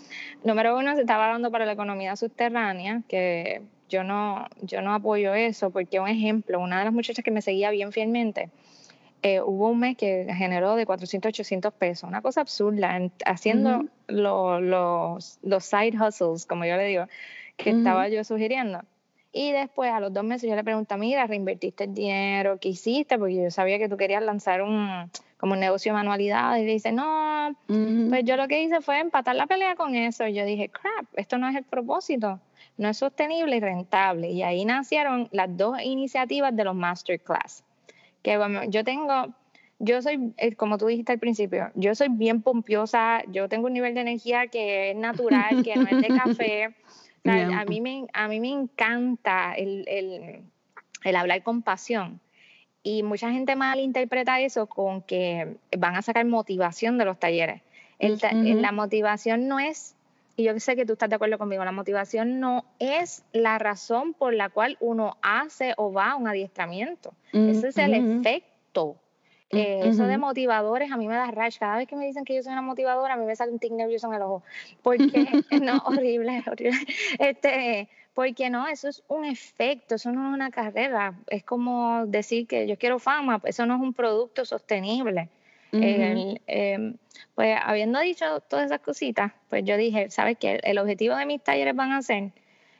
Número 0.45 0.77
uno, 0.77 0.95
se 0.95 1.01
estaba 1.01 1.25
hablando 1.25 1.51
para 1.51 1.65
la 1.65 1.73
economía 1.73 2.15
subterránea, 2.15 3.01
que 3.09 3.61
yo 3.89 4.05
no, 4.05 4.47
yo 4.61 4.81
no 4.81 4.93
apoyo 4.93 5.33
eso, 5.33 5.69
porque 5.69 5.99
un 5.99 6.07
ejemplo, 6.07 6.61
una 6.61 6.79
de 6.79 6.85
las 6.85 6.93
muchachas 6.93 7.25
que 7.25 7.31
me 7.31 7.41
seguía 7.41 7.71
bien 7.71 7.91
fielmente, 7.91 8.49
eh, 9.21 9.41
hubo 9.41 9.67
un 9.67 9.79
mes 9.79 9.97
que 9.97 10.27
generó 10.33 10.75
de 10.75 10.85
400, 10.85 11.27
800 11.29 11.73
pesos, 11.73 12.07
una 12.07 12.21
cosa 12.21 12.39
absurda, 12.39 12.97
haciendo 13.25 13.83
los, 14.07 15.39
los 15.41 15.65
side 15.65 15.97
hustles, 15.99 16.45
como 16.45 16.63
yo 16.63 16.77
le 16.77 16.85
digo, 16.85 17.05
que 17.57 17.71
estaba 17.71 18.07
yo 18.07 18.23
sugiriendo. 18.23 18.79
Y 19.31 19.51
después, 19.51 19.91
a 19.91 19.99
los 19.99 20.11
dos 20.11 20.23
meses, 20.23 20.49
yo 20.49 20.55
le 20.55 20.63
pregunté, 20.63 20.97
mira, 20.97 21.27
¿reinvertiste 21.27 21.83
el 21.83 21.93
dinero? 21.93 22.57
¿Qué 22.59 22.69
hiciste? 22.69 23.19
Porque 23.19 23.35
yo 23.35 23.51
sabía 23.51 23.77
que 23.77 23.87
tú 23.87 23.95
querías 23.95 24.23
lanzar 24.23 24.63
un, 24.63 25.11
como 25.37 25.53
un 25.53 25.59
negocio 25.59 25.91
de 25.91 25.97
manualidades. 25.97 26.63
Y 26.63 26.65
le 26.65 26.73
dice, 26.73 26.91
no, 26.91 27.55
pues 27.67 28.23
yo 28.25 28.35
lo 28.37 28.47
que 28.47 28.63
hice 28.63 28.81
fue 28.81 28.99
empatar 28.99 29.35
la 29.35 29.45
pelea 29.45 29.75
con 29.75 29.95
eso. 29.95 30.25
Y 30.25 30.33
yo 30.33 30.45
dije, 30.45 30.69
crap, 30.69 31.05
esto 31.13 31.37
no 31.37 31.47
es 31.47 31.55
el 31.55 31.63
propósito. 31.63 32.39
No 32.77 32.89
es 32.89 32.97
sostenible 32.97 33.57
y 33.57 33.59
rentable. 33.59 34.31
Y 34.31 34.41
ahí 34.41 34.65
nacieron 34.65 35.29
las 35.31 35.55
dos 35.55 35.79
iniciativas 35.83 36.55
de 36.55 36.63
los 36.63 36.75
masterclass. 36.75 37.63
Que 38.23 38.37
bueno, 38.37 38.63
yo 38.63 38.83
tengo, 38.83 39.27
yo 39.77 40.01
soy, 40.01 40.33
eh, 40.37 40.55
como 40.55 40.79
tú 40.79 40.87
dijiste 40.87 41.11
al 41.11 41.19
principio, 41.19 41.71
yo 41.75 41.93
soy 41.93 42.07
bien 42.09 42.41
pompiosa, 42.41 43.21
yo 43.27 43.47
tengo 43.47 43.67
un 43.67 43.73
nivel 43.73 43.93
de 43.93 44.01
energía 44.01 44.47
que 44.47 44.91
es 44.91 44.97
natural, 44.97 45.63
que 45.63 45.75
no 45.75 45.87
es 45.87 46.01
de 46.01 46.07
café. 46.23 46.75
A, 47.25 47.65
mí 47.65 47.81
me, 47.81 48.07
a 48.13 48.27
mí 48.27 48.39
me 48.39 48.49
encanta 48.49 49.53
el, 49.53 49.85
el, 49.87 50.41
el 51.03 51.15
hablar 51.15 51.43
con 51.43 51.61
pasión. 51.61 52.19
Y 52.81 53.03
mucha 53.03 53.31
gente 53.31 53.55
malinterpreta 53.55 54.39
eso 54.39 54.67
con 54.67 55.01
que 55.01 55.57
van 55.77 55.95
a 55.95 56.01
sacar 56.01 56.25
motivación 56.25 56.97
de 56.97 57.05
los 57.05 57.19
talleres. 57.19 57.61
El, 57.99 58.61
La 58.61 58.71
motivación 58.71 59.47
no 59.49 59.59
es, 59.59 59.95
y 60.37 60.43
yo 60.43 60.57
sé 60.59 60.77
que 60.77 60.85
tú 60.85 60.93
estás 60.93 61.09
de 61.09 61.15
acuerdo 61.15 61.37
conmigo, 61.37 61.65
la 61.65 61.73
motivación 61.73 62.39
no 62.39 62.63
es 62.79 63.23
la 63.33 63.59
razón 63.59 64.13
por 64.13 64.33
la 64.33 64.49
cual 64.49 64.77
uno 64.79 65.17
hace 65.21 65.73
o 65.75 65.91
va 65.91 66.11
a 66.11 66.15
un 66.15 66.27
adiestramiento. 66.29 67.13
Ese 67.33 67.67
es 67.67 67.77
el 67.77 67.93
efecto 67.93 68.95
eh, 69.51 69.81
eso 69.85 70.05
de 70.05 70.17
motivadores 70.17 70.91
a 70.91 70.97
mí 70.97 71.07
me 71.07 71.15
da 71.15 71.31
rash. 71.31 71.57
Cada 71.57 71.77
vez 71.77 71.87
que 71.87 71.95
me 71.95 72.05
dicen 72.05 72.23
que 72.23 72.35
yo 72.35 72.43
soy 72.43 72.53
una 72.53 72.61
motivadora, 72.61 73.15
a 73.15 73.17
mí 73.17 73.25
me 73.25 73.35
sale 73.35 73.51
un 73.51 73.59
tic 73.59 73.71
nervioso 73.71 74.07
en 74.07 74.13
el 74.13 74.21
ojo. 74.21 74.43
Porque, 74.83 75.27
no, 75.61 75.77
horrible, 75.85 76.43
horrible. 76.51 76.79
Este, 77.17 77.89
porque 78.13 78.49
no, 78.49 78.67
eso 78.67 78.89
es 78.89 79.01
un 79.07 79.23
efecto, 79.23 79.95
eso 79.95 80.11
no 80.11 80.29
es 80.29 80.33
una 80.33 80.51
carrera. 80.51 81.13
Es 81.27 81.43
como 81.43 82.05
decir 82.05 82.47
que 82.47 82.67
yo 82.67 82.77
quiero 82.77 82.99
fama, 82.99 83.39
eso 83.45 83.65
no 83.65 83.75
es 83.75 83.81
un 83.81 83.93
producto 83.93 84.43
sostenible. 84.43 85.29
Em, 85.71 86.97
pues 87.35 87.57
habiendo 87.63 87.99
dicho 87.99 88.41
todas 88.41 88.65
esas 88.65 88.81
cositas, 88.81 89.31
pues 89.47 89.63
yo 89.63 89.77
dije, 89.77 90.09
¿sabes 90.09 90.37
qué? 90.37 90.59
El 90.63 90.79
objetivo 90.79 91.15
de 91.15 91.25
mis 91.25 91.41
talleres 91.41 91.75
van 91.75 91.93
a 91.93 92.01
ser 92.01 92.31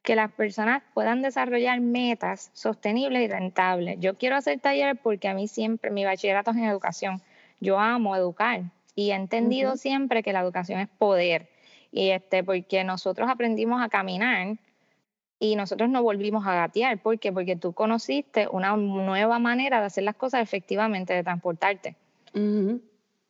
que 0.04 0.16
las 0.16 0.32
personas 0.32 0.82
puedan 0.94 1.22
desarrollar 1.22 1.80
metas 1.82 2.52
sostenibles 2.54 3.24
y 3.24 3.28
rentables. 3.28 4.00
Yo 4.00 4.18
quiero 4.18 4.36
hacer 4.36 4.60
talleres 4.60 5.00
porque 5.02 5.28
a 5.28 5.34
mí 5.34 5.48
siempre, 5.48 5.92
mi 5.92 6.06
bachillerato 6.06 6.52
es 6.52 6.58
en 6.58 6.66
educación, 6.66 7.22
yo 7.60 7.80
amo 7.80 8.16
educar 8.16 8.64
y 8.96 9.12
he 9.12 9.16
entendido 9.16 9.78
siempre 9.78 10.24
que 10.24 10.34
la 10.34 10.42
educación 10.42 10.80
es 10.80 10.88
poder. 10.88 11.50
Y 11.92 12.10
este, 12.10 12.44
porque 12.44 12.84
nosotros 12.84 13.30
aprendimos 13.30 13.82
a 13.82 13.90
caminar 13.90 14.58
y 15.40 15.56
nosotros 15.56 15.90
no 15.90 16.04
volvimos 16.04 16.46
a 16.46 16.54
gatear. 16.54 17.00
¿Por 17.00 17.18
qué? 17.20 17.32
Porque 17.32 17.56
tú 17.56 17.74
conociste 17.74 18.48
una 18.52 18.76
nueva 18.76 19.40
manera 19.40 19.80
de 19.80 19.88
hacer 19.88 20.04
las 20.04 20.16
cosas 20.16 20.42
efectivamente, 20.42 21.14
de 21.14 21.24
transportarte. 21.24 21.96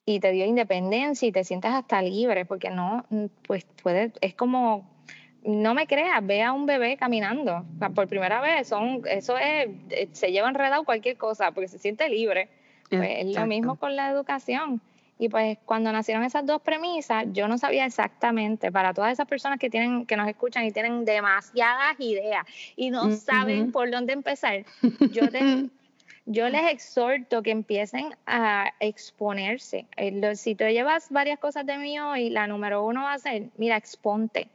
Y 0.06 0.20
te 0.20 0.32
dio 0.32 0.46
independencia 0.46 1.28
y 1.28 1.32
te 1.32 1.44
sientes 1.44 1.72
hasta 1.72 2.02
libre, 2.02 2.46
porque 2.46 2.72
no, 2.72 3.06
pues 3.48 3.66
puede, 3.84 4.12
es 4.22 4.34
como 4.34 4.90
no 5.44 5.74
me 5.74 5.88
creas, 5.88 6.26
ve 6.26 6.44
a 6.44 6.52
un 6.52 6.66
bebé 6.66 6.98
caminando 6.98 7.66
por 7.96 8.08
primera 8.08 8.42
vez, 8.42 8.68
son, 8.68 9.02
eso 9.10 9.38
es, 9.38 9.70
eh, 9.90 10.10
se 10.12 10.32
lleva 10.32 10.50
enredado 10.50 10.84
cualquier 10.84 11.18
cosa 11.18 11.52
porque 11.52 11.68
se 11.68 11.80
siente 11.80 12.10
libre. 12.10 12.50
Pues 12.90 13.20
es 13.20 13.36
lo 13.36 13.46
mismo 13.46 13.76
con 13.76 13.96
la 13.96 14.10
educación. 14.10 14.82
Y 15.20 15.30
pues 15.30 15.60
cuando 15.66 15.92
nacieron 15.92 16.24
esas 16.24 16.46
dos 16.46 16.62
premisas, 16.62 17.26
yo 17.34 17.48
no 17.48 17.58
sabía 17.58 17.86
exactamente, 17.86 18.72
para 18.72 18.94
todas 18.94 19.12
esas 19.12 19.28
personas 19.28 19.60
que 19.60 19.70
tienen, 19.70 20.06
que 20.06 20.16
nos 20.16 20.28
escuchan 20.28 20.66
y 20.66 20.72
tienen 20.72 21.06
demasiadas 21.06 22.00
ideas 22.00 22.46
y 22.76 22.90
no 22.90 23.12
saben 23.12 23.72
por 23.72 23.92
dónde 23.92 24.14
empezar, 24.14 24.64
yo 25.12 25.24
yo 26.26 26.50
les 26.50 26.72
exhorto 26.72 27.44
que 27.44 27.52
empiecen 27.52 28.16
a 28.26 28.72
exponerse. 28.80 29.86
Eh, 29.98 30.36
si 30.36 30.56
tú 30.56 30.64
llevas 30.66 31.10
varias 31.10 31.38
cosas 31.38 31.66
de 31.66 31.78
mí 31.78 32.00
hoy, 32.00 32.30
la 32.30 32.48
número 32.48 32.86
uno 32.86 33.04
va 33.04 33.14
a 33.14 33.20
ser, 33.20 33.50
mira, 33.58 33.76
exponte 33.76 34.48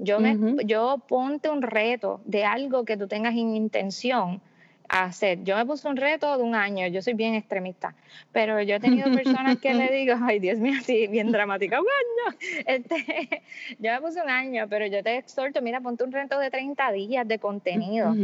yo, 0.00 0.18
me, 0.18 0.64
yo 0.64 1.02
ponte 1.06 1.50
un 1.50 1.62
reto 1.62 2.20
de 2.24 2.44
algo 2.44 2.84
que 2.84 2.96
tú 2.96 3.06
tengas 3.06 3.34
en 3.34 3.54
intención 3.54 4.40
a 4.88 5.04
hacer. 5.04 5.44
Yo 5.44 5.56
me 5.56 5.64
puse 5.64 5.86
un 5.86 5.96
reto 5.96 6.36
de 6.36 6.42
un 6.42 6.54
año, 6.54 6.86
yo 6.88 7.00
soy 7.00 7.14
bien 7.14 7.34
extremista, 7.34 7.94
pero 8.32 8.60
yo 8.60 8.76
he 8.76 8.80
tenido 8.80 9.12
personas 9.12 9.58
que 9.58 9.72
le 9.72 9.88
digo, 9.96 10.16
ay 10.20 10.40
Dios 10.40 10.58
mío, 10.58 10.80
sí, 10.82 11.06
bien 11.06 11.30
dramática, 11.30 11.78
bueno, 11.80 12.38
este, 12.66 13.42
yo 13.78 13.92
me 13.92 14.00
puse 14.00 14.20
un 14.20 14.30
año, 14.30 14.66
pero 14.68 14.86
yo 14.86 15.02
te 15.02 15.16
exhorto, 15.16 15.62
mira, 15.62 15.80
ponte 15.80 16.02
un 16.02 16.12
reto 16.12 16.38
de 16.38 16.50
30 16.50 16.90
días 16.92 17.28
de 17.28 17.38
contenido, 17.38 18.14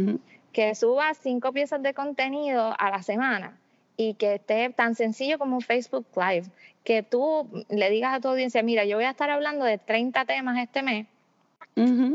que 0.51 0.75
subas 0.75 1.17
cinco 1.21 1.53
piezas 1.53 1.81
de 1.81 1.93
contenido 1.93 2.75
a 2.77 2.89
la 2.89 3.01
semana 3.01 3.57
y 3.95 4.15
que 4.15 4.35
esté 4.35 4.69
tan 4.69 4.95
sencillo 4.95 5.39
como 5.39 5.55
un 5.55 5.61
Facebook 5.61 6.05
Live, 6.15 6.47
que 6.83 7.01
tú 7.01 7.47
le 7.69 7.89
digas 7.89 8.13
a 8.13 8.19
tu 8.19 8.27
audiencia, 8.27 8.61
mira, 8.61 8.83
yo 8.83 8.97
voy 8.97 9.05
a 9.05 9.11
estar 9.11 9.29
hablando 9.29 9.63
de 9.63 9.77
30 9.77 10.25
temas 10.25 10.57
este 10.57 10.83
mes, 10.83 11.07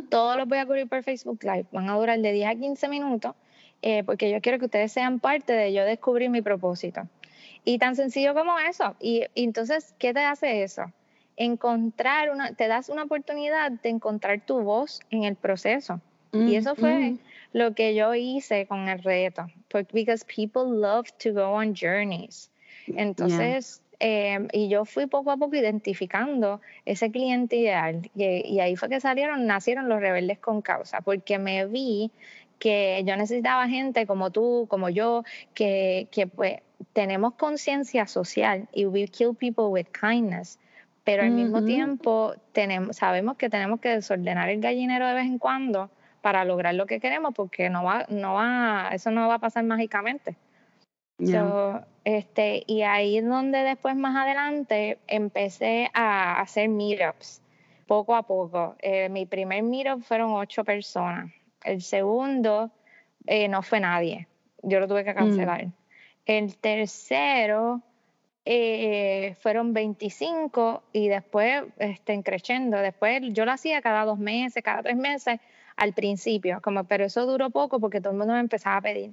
todos 0.08 0.36
los 0.36 0.48
voy 0.48 0.58
a 0.58 0.66
cubrir 0.66 0.88
por 0.88 1.02
Facebook 1.02 1.42
Live. 1.42 1.66
Van 1.72 1.88
a 1.88 1.96
durar 1.96 2.18
de 2.18 2.32
10 2.32 2.48
a 2.48 2.54
15 2.54 2.88
minutos 2.88 3.34
eh, 3.82 4.04
porque 4.04 4.30
yo 4.30 4.40
quiero 4.40 4.58
que 4.58 4.66
ustedes 4.66 4.92
sean 4.92 5.18
parte 5.18 5.52
de 5.52 5.72
yo 5.72 5.84
descubrir 5.84 6.30
mi 6.30 6.40
propósito. 6.40 7.02
Y 7.64 7.78
tan 7.78 7.96
sencillo 7.96 8.34
como 8.34 8.58
eso. 8.58 8.96
Y, 9.00 9.24
entonces, 9.34 9.94
¿qué 9.98 10.14
te 10.14 10.20
hace 10.20 10.62
eso? 10.62 10.84
Encontrar 11.36 12.30
una, 12.30 12.54
te 12.54 12.68
das 12.68 12.88
una 12.88 13.04
oportunidad 13.04 13.72
de 13.72 13.88
encontrar 13.88 14.40
tu 14.40 14.60
voz 14.60 15.00
en 15.10 15.24
el 15.24 15.34
proceso. 15.34 16.00
y 16.32 16.54
eso 16.54 16.74
fue 16.74 17.16
lo 17.52 17.74
que 17.74 17.94
yo 17.94 18.14
hice 18.14 18.66
con 18.66 18.88
el 18.88 19.02
reto. 19.02 19.46
Because 19.92 20.24
people 20.24 20.64
love 20.64 21.08
to 21.22 21.32
go 21.32 21.52
on 21.52 21.74
journeys. 21.74 22.50
Entonces, 22.86 23.82
Em, 24.04 24.48
y 24.52 24.68
yo 24.68 24.84
fui 24.84 25.06
poco 25.06 25.30
a 25.30 25.36
poco 25.36 25.54
identificando 25.54 26.60
ese 26.84 27.12
cliente 27.12 27.54
ideal 27.54 28.10
y, 28.16 28.58
ahí 28.58 28.74
fue 28.74 28.88
que 28.88 28.98
salieron, 29.00 29.46
nacieron 29.46 29.88
los 29.88 30.00
rebeldes 30.00 30.40
con 30.40 30.60
causa, 30.60 31.02
porque 31.02 31.38
me 31.38 31.66
vi 31.66 32.10
que 32.58 33.04
yo 33.06 33.16
necesitaba 33.16 33.68
gente 33.68 34.04
como 34.04 34.32
tú, 34.32 34.66
como 34.68 34.88
yo, 34.88 35.22
que, 35.54 36.08
que 36.10 36.26
pues 36.26 36.56
tenemos 36.92 37.34
conciencia 37.34 38.08
social 38.08 38.66
y 38.72 38.86
we 38.86 39.06
kill 39.06 39.36
people 39.36 39.66
with 39.66 39.86
kindness, 39.92 40.58
pero 41.04 41.22
al 41.22 41.30
mismo 41.30 41.64
tiempo 41.64 42.34
tenemos, 42.50 42.96
sabemos 42.96 43.36
que 43.36 43.48
tenemos 43.48 43.78
que 43.78 43.90
desordenar 43.90 44.48
el 44.48 44.60
gallinero 44.60 45.06
de 45.06 45.14
vez 45.14 45.26
en 45.26 45.38
cuando 45.38 45.90
para 46.22 46.44
lograr 46.44 46.74
lo 46.74 46.86
que 46.86 46.98
queremos, 46.98 47.34
porque 47.34 47.70
no 47.70 47.84
va, 47.84 48.06
no 48.08 48.34
va, 48.34 48.90
eso 48.92 49.12
no 49.12 49.28
va 49.28 49.34
a 49.34 49.38
pasar 49.38 49.62
mágicamente 49.62 50.34
este, 52.04 52.64
y 52.66 52.82
ahí 52.82 53.18
es 53.18 53.24
donde 53.24 53.58
después 53.58 53.94
más 53.96 54.16
adelante 54.16 54.98
empecé 55.06 55.90
a 55.94 56.40
hacer 56.40 56.68
meetups, 56.68 57.42
poco 57.86 58.14
a 58.14 58.22
poco. 58.22 58.76
Eh, 58.80 59.08
mi 59.08 59.26
primer 59.26 59.62
meetup 59.62 60.02
fueron 60.02 60.32
ocho 60.32 60.64
personas. 60.64 61.32
El 61.64 61.82
segundo 61.82 62.70
eh, 63.26 63.48
no 63.48 63.62
fue 63.62 63.80
nadie. 63.80 64.26
Yo 64.62 64.80
lo 64.80 64.88
tuve 64.88 65.04
que 65.04 65.12
mm. 65.12 65.16
cancelar. 65.16 65.66
El 66.26 66.56
tercero 66.56 67.82
eh, 68.44 69.36
fueron 69.40 69.72
25 69.72 70.82
y 70.92 71.08
después 71.08 71.64
este, 71.78 72.20
creciendo. 72.22 72.78
Después 72.78 73.22
yo 73.32 73.44
lo 73.44 73.52
hacía 73.52 73.80
cada 73.80 74.04
dos 74.04 74.18
meses, 74.18 74.62
cada 74.62 74.82
tres 74.82 74.96
meses 74.96 75.40
al 75.76 75.92
principio, 75.92 76.60
como, 76.62 76.84
pero 76.84 77.04
eso 77.04 77.24
duró 77.26 77.50
poco 77.50 77.80
porque 77.80 78.00
todo 78.00 78.12
el 78.12 78.18
mundo 78.18 78.34
me 78.34 78.40
empezaba 78.40 78.76
a 78.76 78.82
pedir. 78.82 79.12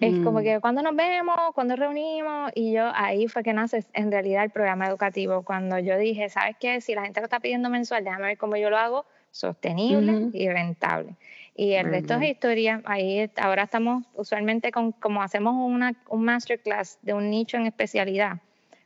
Es 0.00 0.14
como 0.24 0.40
mm. 0.40 0.42
que 0.42 0.60
cuando 0.60 0.80
nos 0.80 0.94
vemos, 0.94 1.36
cuando 1.54 1.74
reunimos, 1.74 2.52
y 2.54 2.72
yo 2.72 2.90
ahí 2.94 3.26
fue 3.26 3.42
que 3.42 3.52
nace 3.52 3.84
en 3.94 4.12
realidad 4.12 4.44
el 4.44 4.50
programa 4.50 4.86
educativo, 4.86 5.42
cuando 5.42 5.78
yo 5.80 5.98
dije, 5.98 6.28
¿sabes 6.28 6.56
qué? 6.60 6.80
Si 6.80 6.94
la 6.94 7.02
gente 7.02 7.20
lo 7.20 7.24
está 7.24 7.40
pidiendo 7.40 7.68
mensual, 7.68 8.04
déjame 8.04 8.26
ver 8.26 8.38
cómo 8.38 8.56
yo 8.56 8.70
lo 8.70 8.76
hago 8.76 9.06
sostenible 9.32 10.30
y 10.32 10.48
rentable. 10.48 11.16
Y 11.54 11.72
el 11.72 11.86
resto 11.86 12.14
es 12.14 12.30
historia. 12.30 12.80
Ahí 12.84 13.28
ahora 13.36 13.64
estamos 13.64 14.04
usualmente 14.14 14.70
con, 14.70 14.92
como 14.92 15.22
hacemos 15.22 15.54
una, 15.56 15.94
un 16.08 16.24
masterclass 16.24 16.98
de 17.02 17.14
un 17.14 17.30
nicho 17.30 17.56
en 17.56 17.66
especialidad, 17.66 18.38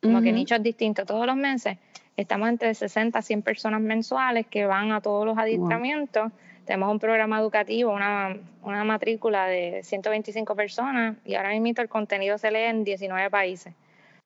como 0.02 0.22
que 0.22 0.32
nichos 0.32 0.62
distintos 0.62 1.04
todos 1.04 1.26
los 1.26 1.36
meses. 1.36 1.76
Estamos 2.16 2.48
entre 2.48 2.74
60 2.74 3.18
a 3.18 3.22
100 3.22 3.42
personas 3.42 3.80
mensuales 3.82 4.46
que 4.46 4.64
van 4.64 4.92
a 4.92 5.02
todos 5.02 5.26
los 5.26 5.36
adiestramientos 5.36 6.32
tenemos 6.64 6.90
un 6.90 6.98
programa 6.98 7.38
educativo, 7.38 7.92
una, 7.92 8.36
una 8.62 8.84
matrícula 8.84 9.46
de 9.46 9.82
125 9.82 10.54
personas 10.54 11.16
y 11.24 11.34
ahora 11.34 11.50
mismo 11.50 11.82
el 11.82 11.88
contenido 11.88 12.38
se 12.38 12.50
lee 12.50 12.64
en 12.64 12.84
19 12.84 13.30
países. 13.30 13.74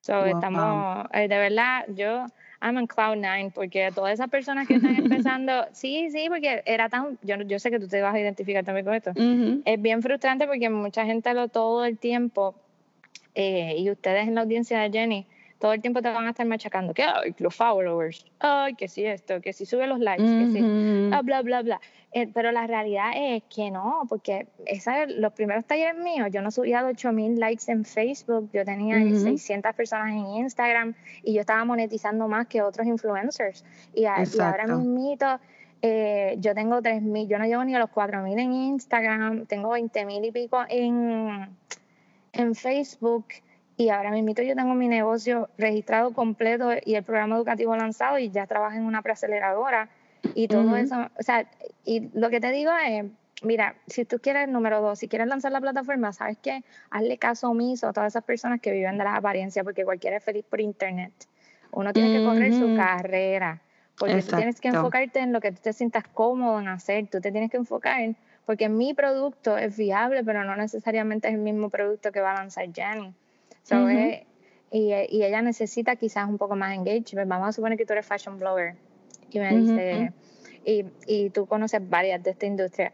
So, 0.00 0.24
estamos, 0.24 1.08
eh, 1.12 1.26
de 1.26 1.36
verdad, 1.36 1.84
yo, 1.88 2.26
I'm 2.62 2.76
on 2.76 2.86
cloud 2.86 3.16
nine, 3.16 3.50
porque 3.52 3.90
todas 3.92 4.12
esas 4.12 4.30
personas 4.30 4.68
que 4.68 4.74
están 4.74 4.94
empezando, 4.94 5.66
sí, 5.72 6.10
sí, 6.10 6.26
porque 6.28 6.62
era 6.64 6.88
tan, 6.88 7.18
yo, 7.22 7.36
yo 7.42 7.58
sé 7.58 7.70
que 7.70 7.80
tú 7.80 7.88
te 7.88 8.00
vas 8.00 8.14
a 8.14 8.20
identificar 8.20 8.64
también 8.64 8.86
con 8.86 8.94
esto, 8.94 9.10
es 9.64 9.82
bien 9.82 10.02
frustrante 10.02 10.46
porque 10.46 10.70
mucha 10.70 11.04
gente 11.04 11.34
lo 11.34 11.48
todo 11.48 11.84
el 11.84 11.98
tiempo, 11.98 12.54
eh, 13.34 13.74
y 13.78 13.90
ustedes 13.90 14.28
en 14.28 14.36
la 14.36 14.42
audiencia 14.42 14.78
de 14.78 14.90
Jenny, 14.90 15.26
todo 15.58 15.72
el 15.72 15.80
tiempo 15.80 16.02
te 16.02 16.10
van 16.10 16.26
a 16.26 16.30
estar 16.30 16.46
machacando 16.46 16.92
que 16.92 17.02
ay, 17.02 17.34
los 17.38 17.54
followers, 17.54 18.26
ay, 18.40 18.74
que 18.74 18.88
si 18.88 19.04
esto, 19.04 19.40
que 19.40 19.52
si 19.52 19.64
sube 19.64 19.86
los 19.86 20.00
likes, 20.00 20.22
que 20.22 20.46
si, 20.52 21.10
ah, 21.12 21.22
bla, 21.22 21.42
bla, 21.42 21.62
bla. 21.62 21.80
Eh, 22.12 22.28
pero 22.32 22.52
la 22.52 22.66
realidad 22.66 23.12
es 23.14 23.42
que 23.54 23.70
no, 23.70 24.02
porque 24.08 24.46
esa, 24.64 25.06
los 25.06 25.32
primeros 25.32 25.64
talleres 25.64 25.96
míos, 26.02 26.28
yo 26.30 26.40
no 26.40 26.50
subía 26.50 26.84
8000 26.84 27.38
likes 27.38 27.70
en 27.70 27.84
Facebook, 27.84 28.50
yo 28.52 28.64
tenía 28.64 28.96
600 28.96 29.74
personas 29.74 30.12
en 30.12 30.26
Instagram 30.26 30.94
y 31.22 31.34
yo 31.34 31.40
estaba 31.40 31.64
monetizando 31.64 32.28
más 32.28 32.46
que 32.46 32.62
otros 32.62 32.86
influencers. 32.86 33.64
Y, 33.94 34.06
ahora 34.06 34.66
mismo 34.66 35.16
eh, 35.82 36.36
yo 36.38 36.54
tengo 36.54 36.80
3000, 36.80 37.28
yo 37.28 37.38
no 37.38 37.44
llevo 37.44 37.64
ni 37.64 37.74
a 37.74 37.78
los 37.78 37.90
4000 37.90 38.38
en 38.38 38.52
Instagram, 38.52 39.46
tengo 39.46 39.68
20000 39.74 40.24
y 40.24 40.32
pico 40.32 40.64
en, 40.68 41.54
en 42.32 42.54
Facebook 42.54 43.26
y 43.76 43.90
ahora 43.90 44.10
mismo 44.10 44.32
yo 44.32 44.54
tengo 44.54 44.74
mi 44.74 44.88
negocio 44.88 45.48
registrado 45.58 46.12
completo 46.12 46.70
y 46.84 46.94
el 46.94 47.02
programa 47.02 47.36
educativo 47.36 47.76
lanzado 47.76 48.18
y 48.18 48.30
ya 48.30 48.46
trabajo 48.46 48.76
en 48.76 48.84
una 48.84 49.02
preaceleradora 49.02 49.88
y 50.34 50.48
todo 50.48 50.76
eso, 50.76 50.96
o 51.18 51.22
sea, 51.22 51.46
y 51.84 52.10
lo 52.14 52.30
que 52.30 52.40
te 52.40 52.50
digo 52.50 52.72
es, 52.84 53.04
mira, 53.42 53.76
si 53.86 54.04
tú 54.04 54.18
quieres, 54.18 54.48
número 54.48 54.80
dos, 54.80 54.98
si 54.98 55.08
quieres 55.08 55.28
lanzar 55.28 55.52
la 55.52 55.60
plataforma, 55.60 56.12
¿sabes 56.12 56.38
qué? 56.38 56.64
Hazle 56.90 57.18
caso 57.18 57.50
omiso 57.50 57.88
a 57.88 57.92
todas 57.92 58.12
esas 58.12 58.24
personas 58.24 58.60
que 58.60 58.72
viven 58.72 58.98
de 58.98 59.04
las 59.04 59.16
apariencias 59.16 59.64
porque 59.64 59.84
cualquiera 59.84 60.16
es 60.16 60.24
feliz 60.24 60.44
por 60.44 60.60
internet. 60.60 61.12
Uno 61.70 61.92
tiene 61.92 62.18
que 62.18 62.24
correr 62.24 62.52
su 62.54 62.74
carrera 62.76 63.60
porque 63.98 64.22
tú 64.22 64.36
tienes 64.36 64.60
que 64.60 64.68
enfocarte 64.68 65.20
en 65.20 65.32
lo 65.32 65.40
que 65.40 65.52
tú 65.52 65.60
te 65.62 65.72
sientas 65.72 66.04
cómodo 66.08 66.60
en 66.60 66.68
hacer, 66.68 67.06
tú 67.08 67.20
te 67.20 67.30
tienes 67.30 67.50
que 67.50 67.56
enfocar 67.56 68.14
porque 68.44 68.68
mi 68.68 68.94
producto 68.94 69.58
es 69.58 69.76
viable, 69.76 70.22
pero 70.22 70.44
no 70.44 70.54
necesariamente 70.56 71.28
es 71.28 71.34
el 71.34 71.40
mismo 71.40 71.68
producto 71.68 72.12
que 72.12 72.20
va 72.20 72.32
a 72.32 72.34
lanzar 72.34 72.72
Jenny. 72.72 73.12
Eh, 73.70 74.26
y, 74.70 74.92
y, 74.92 75.24
ella 75.24 75.42
necesita 75.42 75.96
quizás 75.96 76.28
un 76.28 76.38
poco 76.38 76.56
más 76.56 76.74
engagement. 76.74 77.28
Vamos 77.28 77.48
a 77.48 77.52
suponer 77.52 77.78
que 77.78 77.86
tú 77.86 77.92
eres 77.92 78.06
fashion 78.06 78.38
blogger 78.38 78.74
y 79.30 79.38
me 79.38 79.56
dice, 79.56 80.12
y, 80.64 80.84
y, 81.06 81.30
tú 81.30 81.46
conoces 81.46 81.88
varias 81.88 82.22
de 82.22 82.30
esta 82.30 82.46
industria, 82.46 82.92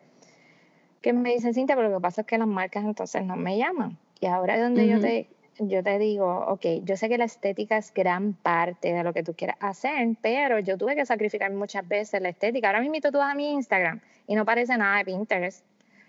que 1.00 1.12
me 1.12 1.34
dicen, 1.34 1.54
Cintia, 1.54 1.76
pero 1.76 1.88
lo 1.88 1.98
que 1.98 2.02
pasa 2.02 2.20
es 2.22 2.26
que 2.26 2.38
las 2.38 2.48
marcas 2.48 2.84
entonces 2.84 3.24
no 3.24 3.36
me 3.36 3.58
llaman. 3.58 3.98
Y 4.20 4.26
ahora 4.26 4.56
es 4.56 4.62
donde 4.62 4.86
yo, 4.86 5.00
te, 5.00 5.28
yo 5.58 5.82
te 5.82 5.98
digo, 5.98 6.44
ok, 6.46 6.64
yo 6.84 6.96
sé 6.96 7.08
que 7.08 7.18
la 7.18 7.24
estética 7.24 7.76
es 7.76 7.92
gran 7.92 8.34
parte 8.34 8.92
de 8.92 9.02
lo 9.02 9.12
que 9.12 9.22
tú 9.22 9.34
quieras 9.34 9.56
hacer, 9.60 10.16
pero 10.20 10.58
yo 10.60 10.78
tuve 10.78 10.94
que 10.94 11.04
sacrificar 11.04 11.52
muchas 11.52 11.86
veces 11.86 12.22
la 12.22 12.28
estética. 12.28 12.68
Ahora 12.68 12.80
mismo 12.80 13.10
tú 13.10 13.18
vas 13.18 13.32
a 13.32 13.34
mi 13.34 13.52
Instagram 13.52 14.00
y 14.26 14.36
no 14.36 14.44
parece 14.44 14.76
nada 14.76 14.98
de 14.98 15.04
Pinterest. 15.04 15.64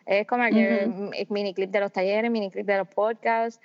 Es 0.06 0.28
como 0.28 0.44
el 0.44 1.28
mini 1.30 1.54
clip 1.54 1.72
de 1.72 1.80
los 1.80 1.92
talleres, 1.92 2.30
mini 2.30 2.52
clip 2.52 2.66
de 2.66 2.78
los 2.78 2.88
podcasts 2.88 3.60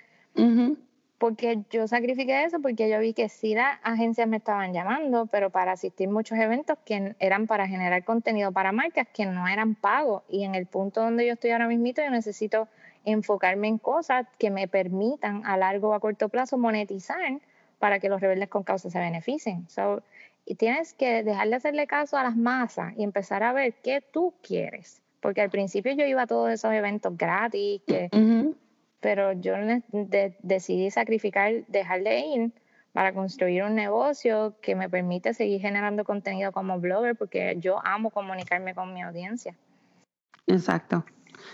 porque 1.19 1.63
yo 1.69 1.85
sacrifiqué 1.87 2.45
eso 2.45 2.59
porque 2.61 2.89
yo 2.89 2.97
vi 2.99 3.13
que 3.13 3.27
sí 3.27 3.53
las 3.53 3.77
agencias 3.83 4.27
me 4.27 4.37
estaban 4.37 4.73
llamando, 4.73 5.25
pero 5.25 5.49
para 5.49 5.73
asistir 5.73 6.07
muchos 6.09 6.39
eventos 6.39 6.77
que 6.85 7.13
eran 7.19 7.45
para 7.45 7.67
generar 7.67 8.05
contenido 8.05 8.53
para 8.53 8.71
marcas 8.71 9.05
que 9.13 9.25
no 9.25 9.45
eran 9.47 9.75
pagos. 9.75 10.23
Y 10.29 10.45
en 10.45 10.55
el 10.55 10.65
punto 10.65 11.01
donde 11.01 11.27
yo 11.27 11.33
estoy 11.33 11.51
ahora 11.51 11.67
mismo, 11.67 11.87
yo 11.87 12.09
necesito 12.09 12.69
enfocarme 13.03 13.67
en 13.67 13.77
cosas 13.77 14.27
que 14.37 14.49
me 14.49 14.69
permitan 14.69 15.45
a 15.45 15.57
largo 15.57 15.89
o 15.89 15.93
a 15.93 15.99
corto 15.99 16.29
plazo 16.29 16.57
monetizar 16.57 17.39
para 17.79 17.99
que 17.99 18.07
los 18.07 18.21
rebeldes 18.21 18.47
con 18.47 18.63
causa 18.63 18.89
se 18.89 18.99
beneficien. 18.99 19.67
y 20.45 20.55
tienes 20.55 20.93
que 20.93 21.23
dejar 21.23 21.49
de 21.49 21.55
hacerle 21.55 21.85
caso 21.85 22.17
a 22.17 22.23
las 22.23 22.37
masas 22.37 22.93
y 22.97 23.03
empezar 23.03 23.43
a 23.43 23.51
ver 23.51 23.73
qué 23.83 24.01
tú 24.01 24.33
quieres. 24.41 25.01
Porque 25.19 25.41
al 25.41 25.49
principio 25.49 25.91
yo 25.93 26.05
iba 26.05 26.21
a 26.21 26.27
todos 26.27 26.49
esos 26.49 26.71
eventos 26.71 27.17
gratis, 27.17 27.81
que 27.85 28.09
pero 28.99 29.33
yo 29.33 29.53
decidí 30.41 30.91
sacrificar, 30.91 31.65
dejar 31.67 32.03
de 32.03 32.19
ir 32.19 32.51
para 32.93 33.13
construir 33.13 33.63
un 33.63 33.75
negocio 33.75 34.55
que 34.61 34.75
me 34.75 34.89
permite 34.89 35.33
seguir 35.33 35.61
generando 35.61 36.03
contenido 36.03 36.51
como 36.51 36.79
blogger 36.79 37.15
porque 37.15 37.55
yo 37.59 37.79
amo 37.85 38.09
comunicarme 38.09 38.73
con 38.73 38.93
mi 38.93 39.01
audiencia. 39.01 39.55
Exacto. 40.47 41.05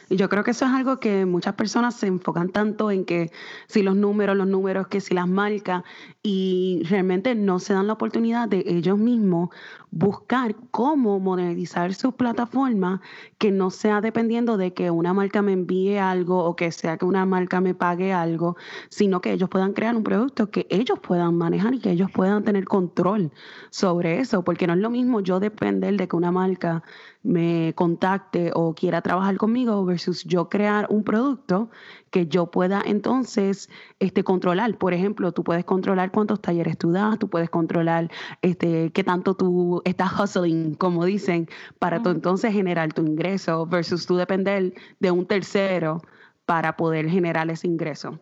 Y 0.10 0.15
yo 0.17 0.29
creo 0.29 0.43
que 0.43 0.51
eso 0.51 0.65
es 0.65 0.71
algo 0.71 0.99
que 0.99 1.25
muchas 1.25 1.55
personas 1.55 1.95
se 1.95 2.08
enfocan 2.08 2.49
tanto 2.49 2.91
en 2.91 3.05
que 3.05 3.31
si 3.67 3.81
los 3.84 3.95
números, 3.95 4.38
los 4.38 4.47
números, 4.47 4.88
que 4.88 5.01
si 5.01 5.13
las 5.13 5.27
marcas, 5.27 5.84
y 6.21 6.84
realmente 6.89 7.36
no 7.36 7.60
se 7.60 7.73
dan 7.73 7.88
la 7.88 7.93
oportunidad 7.93 8.47
de 8.47 8.63
ellos 8.65 8.97
mismos 8.97 9.49
buscar 9.95 10.55
cómo 10.71 11.21
monetizar 11.21 11.93
su 11.93 12.12
plataforma 12.12 13.01
que 13.38 13.49
no 13.49 13.69
sea 13.69 14.01
dependiendo 14.01 14.58
de 14.58 14.73
que 14.73 14.91
una 14.91 15.13
marca 15.13 15.41
me 15.41 15.53
envíe 15.53 15.97
algo 15.97 16.43
o 16.43 16.58
que 16.58 16.73
sea 16.73 16.97
que 16.97 17.05
una 17.05 17.25
marca 17.25 17.62
me 17.62 17.73
pague 17.73 18.12
algo, 18.12 18.58
sino 18.89 19.21
que 19.21 19.31
ellos 19.31 19.49
puedan 19.49 19.71
crear 19.71 19.95
un 19.95 20.03
producto 20.03 20.51
que 20.51 20.67
ellos 20.69 20.99
puedan 20.99 21.38
manejar 21.38 21.73
y 21.75 21.79
que 21.79 21.91
ellos 21.91 22.12
puedan 22.12 22.43
tener 22.43 22.65
control 22.65 23.31
sobre 23.69 24.19
eso, 24.19 24.43
porque 24.43 24.67
no 24.67 24.73
es 24.73 24.79
lo 24.79 24.89
mismo 24.89 25.21
yo 25.21 25.39
depender 25.39 25.95
de 25.95 26.10
que 26.10 26.15
una 26.17 26.31
marca 26.31 26.84
me 27.23 27.73
contacte 27.75 28.51
o 28.53 28.75
quiera 28.75 29.01
trabajar 29.01 29.38
conmigo 29.38 29.85
versus 29.86 30.24
yo 30.24 30.50
crear 30.50 30.88
un 30.89 31.04
producto 31.04 31.69
que 32.12 32.28
yo 32.28 32.52
pueda 32.52 32.82
entonces 32.86 33.69
este, 34.00 34.24
controlar. 34.24 34.78
Por 34.78 34.93
ejemplo, 34.93 35.32
tú 35.32 35.43
puedes 35.43 35.65
controlar 35.65 36.12
cuántos 36.12 36.41
talleres 36.41 36.78
tú 36.78 36.91
das, 36.91 37.19
tú 37.19 37.30
puedes 37.30 37.50
controlar 37.50 38.10
este, 38.41 38.91
qué 38.91 39.04
tanto 39.04 39.36
tú 39.36 39.82
estás 39.86 40.12
hustling, 40.19 40.76
como 40.76 41.06
dicen, 41.06 41.48
para 41.80 42.02
tú 42.02 42.10
entonces 42.10 42.54
generar 42.54 42.93
tu 42.93 43.02
ingreso 43.02 43.65
versus 43.65 44.06
tú 44.06 44.15
depender 44.17 44.74
de 45.00 45.12
un 45.12 45.26
tercero 45.26 46.02
para 46.45 46.76
poder 46.76 47.10
generar 47.10 47.50
ese 47.50 47.67
ingreso. 47.67 48.19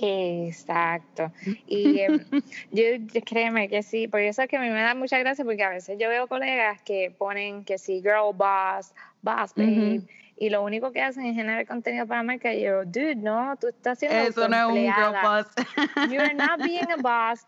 Exacto. 0.00 1.30
Y 1.66 2.00
em, 2.00 2.20
yo, 2.72 2.84
créeme 3.24 3.68
que 3.68 3.82
sí, 3.82 4.08
por 4.08 4.20
eso 4.20 4.42
es 4.42 4.48
que 4.48 4.56
a 4.56 4.60
mí 4.60 4.68
me 4.68 4.80
da 4.80 4.94
mucha 4.94 5.18
gracia 5.18 5.44
porque 5.44 5.62
a 5.62 5.70
veces 5.70 5.98
yo 5.98 6.08
veo 6.08 6.26
colegas 6.26 6.80
que 6.82 7.14
ponen 7.16 7.64
que 7.64 7.78
sí, 7.78 8.00
girl 8.00 8.34
boss, 8.34 8.94
boss 9.22 9.52
babe, 9.54 10.02
y 10.42 10.50
lo 10.50 10.64
único 10.64 10.90
que 10.90 11.00
hacen 11.00 11.24
es 11.26 11.36
generar 11.36 11.64
contenido 11.68 12.04
para 12.04 12.24
marca. 12.24 12.52
Y 12.52 12.62
yo, 12.62 12.84
dude, 12.84 13.14
no, 13.14 13.54
tú 13.60 13.68
estás 13.68 14.00
siendo 14.00 14.18
Eso 14.18 14.48
no 14.48 14.56
es 14.56 14.64
un 14.64 14.92
girl 14.92 15.14
boss. 15.22 15.46
You're 16.10 16.34
not 16.34 16.58
being 16.64 16.90
a 16.90 16.96
boss. 16.96 17.46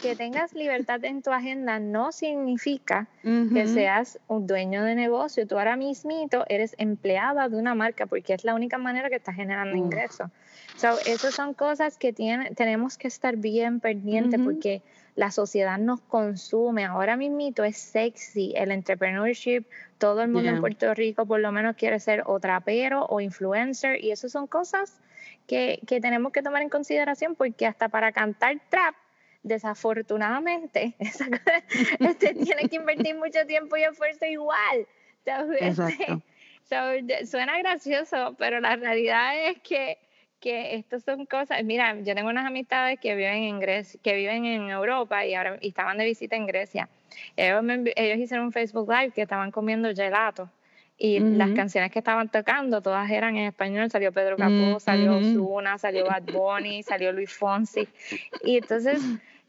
que 0.00 0.14
tengas 0.14 0.54
libertad 0.54 1.04
en 1.04 1.22
tu 1.22 1.32
agenda 1.32 1.80
no 1.80 2.12
significa 2.12 3.08
que 3.24 3.66
seas 3.66 4.20
un 4.28 4.46
dueño 4.46 4.84
de 4.84 4.94
negocio. 4.94 5.44
Tú 5.48 5.58
ahora 5.58 5.74
mismito 5.74 6.44
eres 6.48 6.76
empleada 6.78 7.48
de 7.48 7.56
una 7.56 7.74
marca 7.74 8.06
porque 8.06 8.34
es 8.34 8.44
la 8.44 8.54
única 8.54 8.78
manera 8.78 9.08
que 9.08 9.16
estás 9.16 9.34
generando 9.34 9.76
ingresos. 9.76 10.30
So, 10.76 11.00
esas 11.06 11.34
son 11.34 11.52
cosas 11.52 11.98
que 11.98 12.12
tiene, 12.12 12.52
tenemos 12.52 12.96
que 12.96 13.08
estar 13.08 13.38
bien 13.38 13.80
pendientes 13.80 14.40
porque 14.40 14.82
la 15.14 15.30
sociedad 15.30 15.78
nos 15.78 16.00
consume. 16.00 16.84
Ahora 16.84 17.16
mismito 17.16 17.64
es 17.64 17.76
sexy 17.76 18.54
el 18.56 18.70
entrepreneurship. 18.70 19.64
Todo 19.98 20.22
el 20.22 20.30
mundo 20.30 20.48
en 20.50 20.60
Puerto 20.60 20.92
Rico 20.94 21.26
por 21.26 21.40
lo 21.40 21.52
menos 21.52 21.76
quiere 21.76 22.00
ser 22.00 22.22
o 22.26 22.40
trapero 22.40 23.06
o 23.06 23.20
influencer 23.20 24.02
y 24.02 24.12
eso 24.12 24.28
son 24.28 24.46
cosas 24.46 24.98
que, 25.46 25.80
que 25.86 26.00
tenemos 26.00 26.32
que 26.32 26.42
tomar 26.42 26.62
en 26.62 26.68
consideración 26.68 27.34
porque 27.34 27.66
hasta 27.66 27.88
para 27.88 28.12
cantar 28.12 28.56
trap 28.70 28.94
desafortunadamente, 29.42 30.94
este, 30.98 32.34
tiene 32.44 32.68
que 32.68 32.76
invertir 32.76 33.16
mucho 33.16 33.46
tiempo 33.46 33.76
y 33.76 33.82
esfuerzo 33.82 34.26
igual. 34.26 34.86
Exacto. 35.24 36.22
suena 37.26 37.58
gracioso, 37.58 38.36
pero 38.38 38.60
la 38.60 38.76
realidad 38.76 39.48
es 39.48 39.58
que 39.60 39.98
que 40.40 40.74
estas 40.74 41.04
son 41.04 41.26
cosas, 41.26 41.62
mira, 41.64 41.94
yo 42.00 42.14
tengo 42.14 42.30
unas 42.30 42.46
amistades 42.46 42.98
que 42.98 43.14
viven 43.14 43.42
en 43.44 43.60
Grecia, 43.60 44.00
que 44.02 44.14
viven 44.14 44.46
en 44.46 44.70
Europa 44.70 45.24
y 45.26 45.34
ahora 45.34 45.58
y 45.60 45.68
estaban 45.68 45.98
de 45.98 46.04
visita 46.04 46.36
en 46.36 46.46
Grecia. 46.46 46.88
Ellos, 47.36 47.62
ellos 47.96 48.18
hicieron 48.18 48.46
un 48.46 48.52
Facebook 48.52 48.90
Live 48.90 49.12
que 49.12 49.22
estaban 49.22 49.50
comiendo 49.50 49.94
gelato 49.94 50.50
y 51.02 51.18
las 51.18 51.50
canciones 51.52 51.90
que 51.90 51.98
estaban 52.00 52.28
tocando 52.28 52.82
todas 52.82 53.10
eran 53.10 53.34
en 53.34 53.46
español, 53.46 53.90
salió 53.90 54.12
Pedro 54.12 54.36
Capó, 54.36 54.78
salió 54.80 55.16
Ozuna, 55.16 55.78
salió 55.78 56.04
Bad 56.04 56.24
Bunny, 56.24 56.82
salió 56.82 57.10
Luis 57.10 57.32
Fonsi. 57.32 57.88
Y 58.44 58.58
entonces 58.58 59.00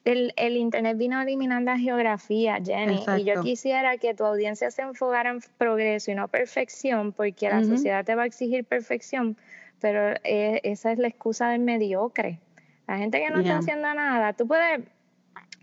el, 0.06 0.34
el, 0.38 0.56
internet 0.56 0.98
vino 0.98 1.20
a 1.20 1.24
eliminar 1.24 1.62
la 1.64 1.78
geografía, 1.78 2.58
Jenny, 2.64 3.04
y 3.20 3.26
yo 3.26 3.42
quisiera 3.42 3.98
que 3.98 4.14
tu 4.14 4.24
audiencia 4.24 4.72
se 4.72 4.82
enfocara 4.82 5.30
en 5.30 5.42
progreso 5.58 6.12
y 6.12 6.16
no 6.16 6.30
perfección, 6.30 7.12
porque 7.12 7.50
la 7.50 7.66
sociedad 7.66 8.06
te 8.06 8.16
va 8.16 8.24
a 8.24 8.28
exigir 8.28 8.64
perfección, 8.64 9.36
pero 9.82 10.16
eh, 10.24 10.62
esa 10.64 10.92
es 10.92 11.00
la 11.00 11.08
excusa 11.08 11.50
del 11.50 11.62
mediocre. 11.62 12.40
La 12.88 12.98
gente 12.98 13.20
que 13.20 13.30
no 13.30 13.40
está 13.40 13.58
haciendo 13.58 13.94
nada, 13.94 14.34
tú 14.34 14.48
puedes, 14.48 14.82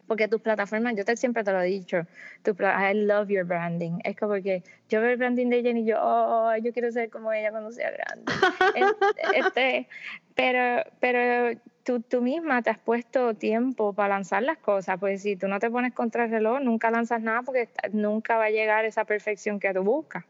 porque 0.07 0.26
tus 0.26 0.40
plataformas, 0.40 0.96
yo 0.96 1.04
te, 1.04 1.16
siempre 1.16 1.44
te 1.44 1.52
lo 1.52 1.61
he 1.61 1.66
dicho, 1.66 2.07
tu, 2.42 2.52
I 2.52 2.94
love 2.94 3.28
your 3.28 3.44
branding. 3.44 3.98
Es 4.02 4.16
como 4.16 4.35
que 4.35 4.62
yo 4.88 5.00
veo 5.00 5.11
el 5.11 5.18
branding 5.18 5.48
de 5.48 5.62
Jenny 5.62 5.83
y 5.83 5.85
yo, 5.85 5.98
oh, 6.00 6.57
yo 6.57 6.72
quiero 6.72 6.90
ser 6.90 7.11
como 7.11 7.33
ella 7.33 7.50
cuando 7.50 7.70
sea 7.70 7.90
grande. 7.90 8.33
este, 9.37 9.88
pero 10.35 10.83
pero 11.00 11.59
tú, 11.85 12.00
tú 12.00 12.22
misma 12.22 12.62
te 12.62 12.70
has 12.70 12.78
puesto 12.78 13.35
tiempo 13.35 13.92
para 13.92 14.14
lanzar 14.14 14.42
las 14.42 14.59
cosas, 14.59 14.98
pues 14.98 15.22
si 15.22 15.37
tú 15.37 15.46
no 15.48 15.59
te 15.59 15.70
pones 15.70 15.92
contra 15.92 16.24
el 16.24 16.31
reloj, 16.31 16.61
nunca 16.61 16.90
lanzas 16.90 17.20
nada 17.20 17.42
porque 17.42 17.68
nunca 17.92 18.38
va 18.38 18.44
a 18.44 18.50
llegar 18.50 18.85
esa 18.85 19.04
perfección 19.04 19.61
que 19.61 19.72
tú 19.74 19.83
buscas. 19.83 20.24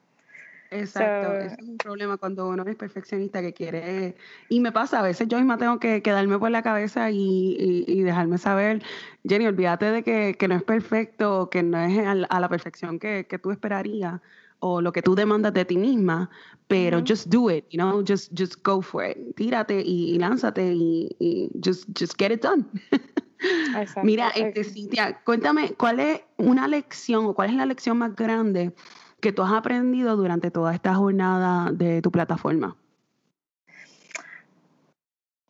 Exacto, 0.71 1.33
ese 1.35 1.55
es 1.55 1.69
un 1.69 1.79
problema 1.79 2.19
cuando 2.19 2.49
uno 2.49 2.63
es 2.65 2.77
perfeccionista 2.77 3.41
que 3.41 3.55
quiere, 3.55 4.17
y 4.49 4.61
me 4.61 4.71
pasa, 4.71 5.01
a 5.01 5.03
veces 5.03 5.27
yo 5.29 5.39
misma 5.39 5.57
tengo 5.57 5.79
que, 5.81 6.03
quedarme 6.03 6.39
por 6.39 6.51
la 6.51 6.63
cabeza 6.63 7.11
y, 7.11 7.85
y, 7.87 8.03
dejarme 8.03 8.37
saber, 8.37 8.83
Jenny, 9.27 9.47
olvídate 9.47 9.87
de 9.91 10.03
que, 10.03 10.37
que, 10.39 10.47
no 10.47 10.57
es 10.57 10.63
perfecto, 10.63 11.49
que 11.51 11.63
no 11.63 11.79
es 11.79 12.07
a, 12.07 12.41
la 12.41 12.49
perfección 12.49 12.99
que, 12.99 13.27
que, 13.27 13.39
tú 13.39 13.51
esperarías 13.51 14.21
o 14.61 14.83
lo 14.83 14.93
que 14.93 15.01
tú 15.01 15.15
demandas 15.15 15.55
de 15.55 15.65
ti 15.65 15.79
misma, 15.79 16.29
pero 16.67 17.03
just 17.07 17.29
do 17.29 17.51
it, 17.51 17.65
you 17.71 17.79
know, 17.79 18.05
just, 18.07 18.31
just 18.39 18.63
go 18.63 18.83
for 18.83 19.05
it, 19.05 19.17
tírate 19.37 19.81
y, 19.81 20.19
lánzate 20.19 20.75
y, 20.75 21.51
just, 21.65 21.89
just 21.99 22.15
get 22.19 22.31
it 22.31 22.43
done. 22.43 22.67
Mira, 24.03 24.31
este, 24.31 24.65
Cintia, 24.65 25.21
cuéntame, 25.25 25.73
¿cuál 25.75 26.01
es 26.01 26.21
una 26.37 26.67
lección 26.67 27.25
o 27.27 27.35
cuál 27.35 27.51
es 27.51 27.57
la 27.57 27.67
lección 27.67 27.97
más 27.97 28.15
grande? 28.17 28.75
Que 29.21 29.33
tú 29.33 29.43
has 29.43 29.53
aprendido 29.53 30.17
durante 30.17 30.51
toda 30.51 30.75
esta 30.75 30.95
jornada 30.95 31.71
de 31.73 32.03
tu 32.03 32.11
plataforma? 32.11 32.77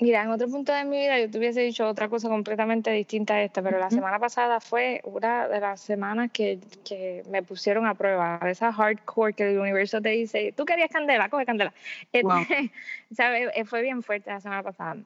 Mira, 0.01 0.23
en 0.23 0.31
otro 0.31 0.47
punto 0.47 0.73
de 0.73 0.85
mi 0.85 0.97
vida 0.97 1.19
yo 1.19 1.29
te 1.29 1.39
hubiese 1.39 1.61
dicho 1.61 1.85
otra 1.89 2.09
cosa 2.09 2.29
completamente 2.29 2.89
distinta 2.93 3.35
a 3.35 3.43
esta, 3.43 3.61
pero 3.63 3.81
la 3.81 3.91
semana 3.91 4.21
pasada 4.21 4.61
fue 4.61 5.01
una 5.03 5.49
de 5.49 5.59
las 5.59 5.81
semanas 5.81 6.31
que, 6.33 6.61
que 6.85 7.25
me 7.29 7.43
pusieron 7.43 7.85
a 7.85 7.95
prueba, 7.95 8.39
esa 8.45 8.73
hardcore 8.73 9.33
que 9.33 9.51
el 9.51 9.59
universo 9.59 10.01
te 10.01 10.11
dice, 10.11 10.55
tú 10.57 10.65
querías 10.65 10.91
candela, 10.91 11.29
coge 11.29 11.47
candela. 11.47 11.75
Este, 12.13 12.71
eh, 13.61 13.65
fue 13.65 13.83
bien 13.83 14.05
fuerte 14.05 14.31
la 14.31 14.41
semana 14.41 14.63
pasada. 14.63 14.99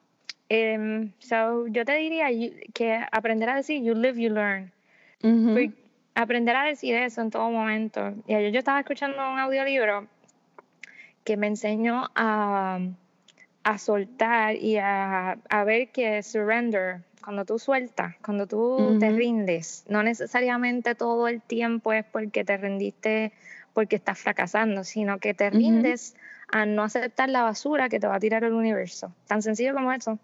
Um, 0.51 1.11
so, 1.17 1.65
yo 1.67 1.85
te 1.85 1.95
diría 1.95 2.27
que 2.73 3.03
aprender 3.11 3.49
a 3.49 3.55
decir, 3.55 3.81
you 3.81 3.95
live, 3.95 4.21
you 4.21 4.29
learn 4.29 4.71
aprender 6.15 6.55
a 6.55 6.63
decir 6.63 6.95
eso 6.95 7.21
en 7.21 7.29
todo 7.29 7.49
momento. 7.49 8.13
Y 8.27 8.33
ayer 8.33 8.51
yo 8.51 8.59
estaba 8.59 8.79
escuchando 8.79 9.17
un 9.17 9.39
audiolibro 9.39 10.07
que 11.23 11.37
me 11.37 11.47
enseñó 11.47 12.09
a, 12.15 12.79
a 13.63 13.77
soltar 13.77 14.55
y 14.55 14.77
a, 14.77 15.37
a, 15.49 15.63
ver 15.63 15.89
que 15.89 16.21
surrender, 16.21 17.01
cuando 17.23 17.45
tú 17.45 17.57
sueltas, 17.57 18.15
cuando 18.23 18.45
tú 18.47 18.97
te 18.99 19.09
rindes, 19.09 19.85
no 19.87 20.03
necesariamente 20.03 20.95
todo 20.95 21.27
el 21.27 21.41
tiempo 21.41 21.93
es 21.93 22.03
porque 22.05 22.43
te 22.43 22.57
rendiste 22.57 23.31
porque 23.73 23.95
estás 23.95 24.19
fracasando, 24.19 24.83
sino 24.83 25.17
que 25.19 25.33
te 25.33 25.49
rindes 25.49 26.15
a 26.51 26.65
no 26.65 26.83
aceptar 26.83 27.29
la 27.29 27.41
basura 27.41 27.89
que 27.89 27.99
te 27.99 28.07
va 28.07 28.15
a 28.15 28.19
tirar 28.19 28.43
el 28.43 28.53
universo. 28.53 29.11
Tan 29.27 29.41
sencillo 29.41 29.73
como 29.73 29.91
eso. 29.91 30.19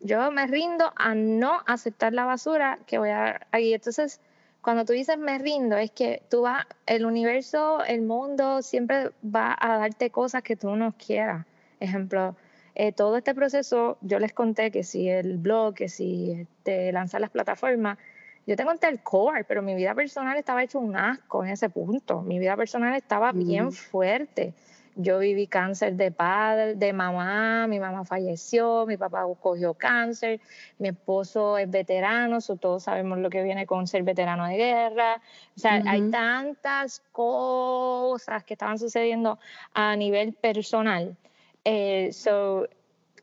Yo 0.00 0.30
me 0.30 0.46
rindo 0.46 0.92
a 0.96 1.14
no 1.14 1.62
aceptar 1.66 2.12
la 2.12 2.24
basura 2.24 2.78
que 2.86 2.98
voy 2.98 3.10
a... 3.10 3.40
Y 3.58 3.72
entonces 3.72 4.20
cuando 4.62 4.84
tú 4.84 4.92
dices 4.92 5.18
me 5.18 5.38
rindo, 5.38 5.76
es 5.76 5.90
que 5.90 6.22
tú 6.30 6.42
vas, 6.42 6.64
el 6.86 7.04
universo, 7.04 7.84
el 7.84 8.02
mundo 8.02 8.62
siempre 8.62 9.10
va 9.22 9.56
a 9.58 9.76
darte 9.76 10.10
cosas 10.10 10.42
que 10.42 10.56
tú 10.56 10.76
no 10.76 10.94
quieras. 10.96 11.44
Ejemplo, 11.80 12.36
eh, 12.76 12.92
todo 12.92 13.16
este 13.16 13.34
proceso, 13.34 13.98
yo 14.00 14.20
les 14.20 14.32
conté 14.32 14.70
que 14.70 14.84
si 14.84 15.08
el 15.08 15.38
blog, 15.38 15.74
que 15.74 15.88
si 15.88 16.46
te 16.62 16.92
lanzar 16.92 17.20
las 17.20 17.30
plataformas, 17.30 17.98
yo 18.46 18.56
te 18.56 18.64
conté 18.64 18.88
el 18.88 19.02
core, 19.02 19.44
pero 19.44 19.62
mi 19.62 19.74
vida 19.74 19.94
personal 19.94 20.36
estaba 20.36 20.62
hecho 20.62 20.78
un 20.78 20.96
asco 20.96 21.44
en 21.44 21.50
ese 21.50 21.68
punto. 21.68 22.22
Mi 22.22 22.38
vida 22.38 22.56
personal 22.56 22.94
estaba 22.94 23.32
bien 23.32 23.72
fuerte. 23.72 24.54
Yo 24.94 25.18
viví 25.18 25.46
cáncer 25.46 25.94
de 25.94 26.10
padre, 26.10 26.74
de 26.74 26.92
mamá, 26.92 27.66
mi 27.66 27.80
mamá 27.80 28.04
falleció, 28.04 28.84
mi 28.86 28.96
papá 28.96 29.24
cogió 29.40 29.72
cáncer, 29.74 30.40
mi 30.78 30.88
esposo 30.88 31.56
es 31.56 31.70
veterano, 31.70 32.38
todos 32.60 32.82
sabemos 32.82 33.18
lo 33.18 33.30
que 33.30 33.42
viene 33.42 33.66
con 33.66 33.86
ser 33.86 34.02
veterano 34.02 34.46
de 34.46 34.56
guerra. 34.56 35.20
O 35.56 35.60
sea, 35.60 35.82
hay 35.86 36.10
tantas 36.10 37.02
cosas 37.12 38.44
que 38.44 38.54
estaban 38.54 38.78
sucediendo 38.78 39.38
a 39.72 39.96
nivel 39.96 40.34
personal. 40.34 41.16
Eh, 41.64 42.10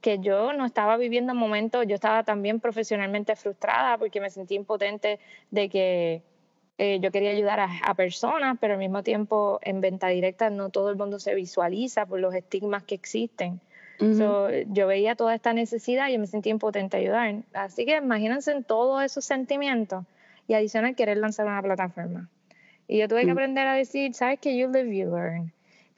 que 0.02 0.20
yo 0.20 0.54
no 0.54 0.66
estaba 0.66 0.98
viviendo 0.98 1.36
momentos, 1.36 1.86
yo 1.88 1.96
estaba 1.96 2.24
también 2.24 2.60
profesionalmente 2.60 3.36
frustrada 3.36 3.98
porque 3.98 4.22
me 4.22 4.30
sentí 4.30 4.56
impotente 4.56 5.20
de 5.52 5.70
que 5.70 6.22
eh, 6.82 7.00
yo 7.02 7.12
quería 7.12 7.32
ayudar 7.32 7.60
a, 7.60 7.94
personas, 7.94 8.58
pero 8.62 8.76
al 8.76 8.80
mismo 8.80 9.04
tiempo 9.04 9.60
en 9.64 9.82
venta 9.82 10.08
directa 10.08 10.50
no 10.50 10.70
todo 10.70 10.90
el 10.90 10.96
mundo 10.96 11.20
se 11.20 11.36
visualiza 11.36 12.06
por 12.06 12.22
los 12.22 12.34
estigmas 12.34 12.84
que 12.84 12.96
existen. 12.96 13.60
yo 14.00 14.88
veía 14.88 15.16
toda 15.16 15.36
esta 15.36 15.52
necesidad 15.52 16.08
y 16.08 16.18
me 16.18 16.26
sentía 16.26 16.52
impotente 16.52 16.96
a 16.96 17.02
ayudar. 17.02 17.36
Así 17.52 17.86
que 17.86 17.98
imagínense 17.98 18.54
en 18.54 18.64
todos 18.64 19.04
esos 19.04 19.26
sentimientos 19.26 20.06
y 20.48 20.54
adicional 20.54 20.96
querer 20.96 21.18
lanzar 21.18 21.48
una 21.48 21.62
plataforma. 21.62 22.30
Y 22.88 23.00
yo 23.00 23.10
tuve 23.10 23.26
que 23.26 23.28
mm. 23.28 23.38
aprender 23.38 23.68
a 23.68 23.74
decir, 23.74 24.14
sabes 24.14 24.40
que 24.40 24.58
you 24.58 24.72
live, 24.72 24.96
you 24.96 25.14
learn. 25.14 25.52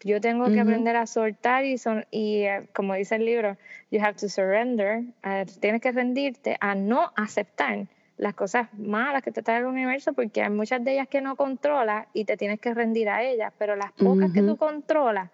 Yo 0.03 0.19
tengo 0.19 0.49
que 0.49 0.59
aprender 0.59 0.95
a 0.95 1.05
soltar 1.05 1.63
y, 1.63 1.77
son, 1.77 2.07
y 2.09 2.41
eh, 2.41 2.67
como 2.73 2.95
dice 2.95 3.17
el 3.17 3.25
libro, 3.25 3.55
you 3.91 4.01
have 4.01 4.15
to 4.15 4.27
surrender, 4.27 5.03
eh, 5.23 5.45
tienes 5.59 5.79
que 5.79 5.91
rendirte 5.91 6.57
a 6.59 6.73
no 6.73 7.11
aceptar 7.15 7.85
las 8.21 8.35
cosas 8.35 8.71
malas 8.75 9.23
que 9.23 9.31
te 9.31 9.41
trae 9.41 9.61
el 9.61 9.65
universo, 9.65 10.13
porque 10.13 10.43
hay 10.43 10.51
muchas 10.51 10.83
de 10.83 10.93
ellas 10.93 11.07
que 11.07 11.21
no 11.21 11.35
controlas 11.35 12.05
y 12.13 12.25
te 12.25 12.37
tienes 12.37 12.59
que 12.59 12.71
rendir 12.71 13.09
a 13.09 13.23
ellas, 13.23 13.51
pero 13.57 13.75
las 13.75 13.91
pocas 13.93 14.31
que 14.31 14.43
tú 14.43 14.57
controlas, 14.57 15.31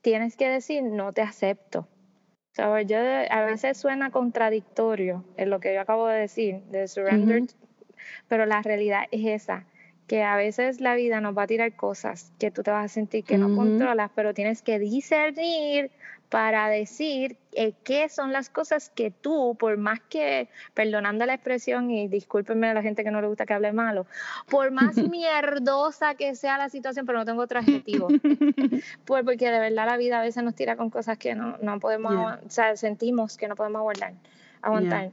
tienes 0.00 0.34
que 0.34 0.48
decir, 0.48 0.82
no 0.82 1.12
te 1.12 1.20
acepto. 1.20 1.86
So, 2.52 2.80
yo, 2.80 2.96
a 2.96 3.44
veces 3.44 3.76
suena 3.76 4.10
contradictorio 4.10 5.24
en 5.36 5.50
lo 5.50 5.60
que 5.60 5.74
yo 5.74 5.80
acabo 5.82 6.06
de 6.06 6.20
decir, 6.20 6.62
de 6.70 6.88
surrender, 6.88 7.42
pero 8.28 8.46
la 8.46 8.62
realidad 8.62 9.02
es 9.10 9.42
esa, 9.42 9.66
que 10.06 10.22
a 10.22 10.36
veces 10.36 10.80
la 10.80 10.94
vida 10.94 11.20
nos 11.20 11.36
va 11.36 11.42
a 11.42 11.46
tirar 11.46 11.76
cosas 11.76 12.32
que 12.38 12.50
tú 12.50 12.62
te 12.62 12.70
vas 12.70 12.86
a 12.86 12.88
sentir 12.88 13.24
que 13.24 13.36
no 13.36 13.54
controlas, 13.54 14.10
pero 14.14 14.32
tienes 14.32 14.62
que 14.62 14.78
discernir 14.78 15.90
para 16.28 16.68
decir 16.68 17.36
eh, 17.52 17.72
qué 17.84 18.08
son 18.08 18.32
las 18.32 18.50
cosas 18.50 18.90
que 18.90 19.10
tú, 19.10 19.56
por 19.58 19.76
más 19.76 20.00
que, 20.00 20.48
perdonando 20.74 21.24
la 21.24 21.34
expresión 21.34 21.90
y 21.90 22.08
discúlpenme 22.08 22.68
a 22.68 22.74
la 22.74 22.82
gente 22.82 23.04
que 23.04 23.10
no 23.10 23.20
le 23.20 23.28
gusta 23.28 23.46
que 23.46 23.54
hable 23.54 23.72
malo, 23.72 24.06
por 24.48 24.72
más 24.72 24.96
mierdosa 25.10 26.14
que 26.14 26.34
sea 26.34 26.58
la 26.58 26.68
situación, 26.68 27.06
pero 27.06 27.18
no 27.18 27.24
tengo 27.24 27.42
otro 27.42 27.60
adjetivo, 27.60 28.08
pues 29.04 29.24
porque 29.24 29.50
de 29.50 29.58
verdad 29.58 29.86
la 29.86 29.96
vida 29.96 30.20
a 30.20 30.22
veces 30.22 30.42
nos 30.42 30.54
tira 30.54 30.76
con 30.76 30.90
cosas 30.90 31.16
que 31.18 31.34
no, 31.34 31.58
no 31.58 31.78
podemos, 31.78 32.38
o 32.44 32.50
sea, 32.50 32.76
sentimos 32.76 33.36
que 33.36 33.48
no 33.48 33.56
podemos 33.56 33.80
aguantar. 33.80 34.14
aguantar. 34.62 35.10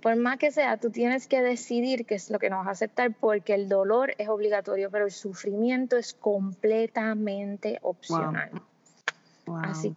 Por 0.00 0.16
más 0.16 0.38
que 0.38 0.52
sea, 0.52 0.76
tú 0.76 0.90
tienes 0.90 1.26
que 1.26 1.42
decidir 1.42 2.06
qué 2.06 2.14
es 2.14 2.30
lo 2.30 2.38
que 2.38 2.48
nos 2.48 2.60
vas 2.60 2.68
a 2.68 2.70
aceptar 2.70 3.12
porque 3.12 3.54
el 3.54 3.68
dolor 3.68 4.14
es 4.18 4.28
obligatorio, 4.28 4.90
pero 4.90 5.06
el 5.06 5.10
sufrimiento 5.10 5.96
es 5.96 6.14
completamente 6.14 7.78
opcional. 7.82 8.50
Así 9.62 9.96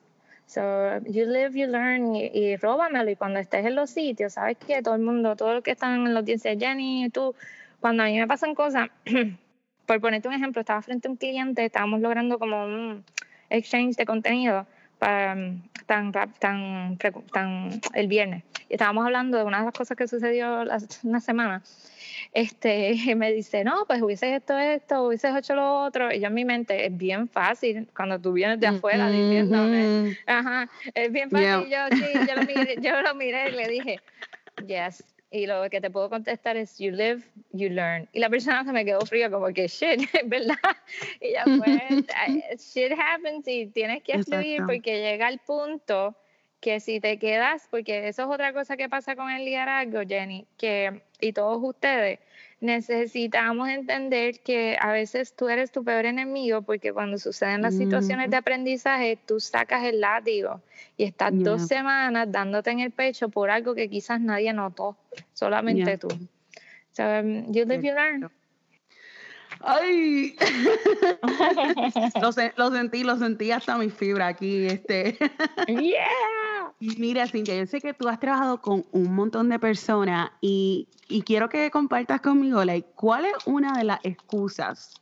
So, 0.50 1.00
you 1.06 1.28
live, 1.28 1.56
you 1.56 1.68
learn 1.68 2.16
y, 2.16 2.26
y, 2.34 2.56
róbamelo. 2.56 3.12
Y 3.12 3.16
cuando 3.16 3.40
estés 3.40 3.64
en 3.68 3.76
los 3.76 3.92
sitios, 3.92 4.34
sabes 4.34 4.58
que 4.58 4.82
todo 4.82 4.96
el 4.96 5.02
mundo, 5.02 5.36
todo 5.36 5.54
lo 5.54 5.62
que 5.62 5.70
están 5.70 6.08
en 6.08 6.14
los 6.16 6.26
10, 6.26 6.42
Jenny, 6.58 7.12
tú, 7.12 7.36
cuando 7.80 8.02
a 8.02 8.08
mí 8.08 8.18
me 8.18 8.26
pasan 8.26 8.56
cosas, 8.56 8.90
por 9.86 10.02
ponerte 10.02 10.28
un 10.28 10.34
ejemplo, 10.34 10.60
estaba 10.60 10.82
frente 10.82 11.08
a 11.08 11.12
un 11.12 11.18
cliente, 11.18 11.64
estábamos 11.64 12.02
logrando 12.02 12.40
como 12.40 12.66
un 12.66 13.06
exchange 13.52 13.96
de 13.96 14.06
contenido 14.08 14.66
para, 14.98 15.38
tan, 15.86 16.12
tan, 16.12 16.98
tan, 16.98 17.70
el 17.94 18.08
viernes. 18.08 18.44
Y 18.70 18.76
estábamos 18.76 19.06
hablando 19.06 19.38
de 19.38 19.44
una 19.44 19.60
de 19.60 19.66
las 19.66 19.74
cosas 19.74 19.98
que 19.98 20.08
sucedió 20.08 20.62
hace 20.72 20.88
una 21.08 21.20
semana 21.20 21.64
este, 22.34 22.94
me 23.16 23.32
dice, 23.32 23.64
no, 23.64 23.86
pues 23.86 24.02
hubieses 24.02 24.38
esto, 24.38 24.58
esto, 24.58 25.04
hubieses 25.04 25.36
hecho 25.36 25.56
lo 25.56 25.84
otro. 25.84 26.12
Y 26.14 26.20
yo 26.20 26.28
en 26.28 26.34
mi 26.34 26.46
mente, 26.46 26.86
es 26.86 26.96
bien 26.96 27.28
fácil 27.28 27.88
cuando 27.96 28.20
tú 28.20 28.34
vienes 28.34 28.60
de 28.60 28.68
afuera 28.68 29.10
diciéndome, 29.10 30.18
ajá, 30.26 30.70
es 30.94 31.12
bien 31.12 31.30
fácil. 31.30 31.70
Yo, 31.70 31.80
sí, 31.92 32.28
yo 32.28 32.36
lo, 32.36 32.44
miré, 32.44 32.76
yo 32.82 33.02
lo 33.02 33.16
miré 33.16 33.50
y 33.50 33.52
le 33.52 33.68
dije, 33.68 34.00
yes. 34.66 35.04
Y 35.32 35.46
lo 35.46 35.70
que 35.70 35.80
te 35.80 35.92
puedo 35.92 36.10
contestar 36.10 36.58
es, 36.58 36.80
you 36.80 36.90
live, 36.90 37.22
you 37.52 37.70
learn. 37.70 38.10
Y 38.14 38.20
la 38.20 38.32
persona 38.32 38.64
se 38.64 38.72
me 38.72 38.84
quedó 38.84 39.02
fría 39.02 39.30
como 39.30 39.48
que, 39.54 39.68
shit, 39.68 40.10
¿verdad? 40.26 40.58
Y 41.22 41.34
ya 41.34 41.44
pues, 41.44 42.74
shit 42.74 42.92
happens 42.94 43.48
y 43.48 43.68
tienes 43.68 44.02
que 44.02 44.24
fluir 44.24 44.64
porque 44.66 45.00
llega 45.00 45.30
el 45.30 45.38
punto 45.38 46.16
que 46.60 46.80
si 46.80 47.00
te 47.00 47.18
quedas, 47.18 47.68
porque 47.72 48.08
eso 48.08 48.24
es 48.24 48.30
otra 48.30 48.54
cosa 48.54 48.76
que 48.76 48.90
pasa 48.90 49.16
con 49.16 49.30
el 49.30 49.46
liderazgo, 49.46 50.02
Jenny, 50.08 50.46
que 50.58 51.02
y 51.22 51.34
todos 51.34 51.60
ustedes 51.62 52.20
necesitamos 52.62 53.70
entender 53.70 54.40
que 54.42 54.78
a 54.80 54.92
veces 54.92 55.34
tú 55.34 55.48
eres 55.48 55.72
tu 55.72 55.84
peor 55.84 56.06
enemigo 56.06 56.62
porque 56.62 56.92
cuando 56.92 57.18
suceden 57.18 57.62
las 57.62 57.76
situaciones 57.76 58.30
de 58.30 58.38
aprendizaje 58.38 59.18
tú 59.26 59.40
sacas 59.40 59.84
el 59.86 60.02
látigo 60.02 60.62
y 60.98 61.06
estás 61.06 61.32
dos 61.34 61.68
semanas 61.68 62.30
dándote 62.32 62.72
en 62.72 62.80
el 62.80 62.92
pecho 62.92 63.30
por 63.30 63.50
algo 63.50 63.76
que 63.76 63.90
quizás 63.90 64.20
nadie 64.20 64.52
notó, 64.54 64.98
solamente 65.34 65.98
tú. 65.98 66.10
So, 66.92 67.04
um, 67.04 67.52
you 67.54 67.66
live, 67.66 67.82
you 67.82 67.94
learn. 67.94 68.30
Ay, 69.62 70.38
lo, 72.22 72.30
lo, 72.56 72.72
sentí, 72.72 73.04
lo 73.04 73.18
sentí 73.18 73.52
hasta 73.52 73.78
mi 73.78 73.90
fibra 73.90 74.28
aquí. 74.28 74.66
Este. 74.66 75.18
Yeah. 75.68 76.74
Mira, 76.80 77.28
Cintia, 77.28 77.58
yo 77.58 77.66
sé 77.66 77.82
que 77.82 77.94
tú 77.94 78.08
has 78.08 78.20
trabajado 78.20 78.62
con 78.62 78.86
un 78.92 79.14
montón 79.14 79.50
de 79.50 79.60
personas 79.60 80.32
y, 80.40 80.88
y 81.10 81.24
quiero 81.24 81.50
que 81.50 81.70
compartas 81.72 82.22
conmigo, 82.22 82.64
like, 82.64 82.88
¿cuál 82.96 83.26
es 83.26 83.34
una 83.46 83.78
de 83.78 83.84
las 83.84 84.00
excusas 84.04 84.94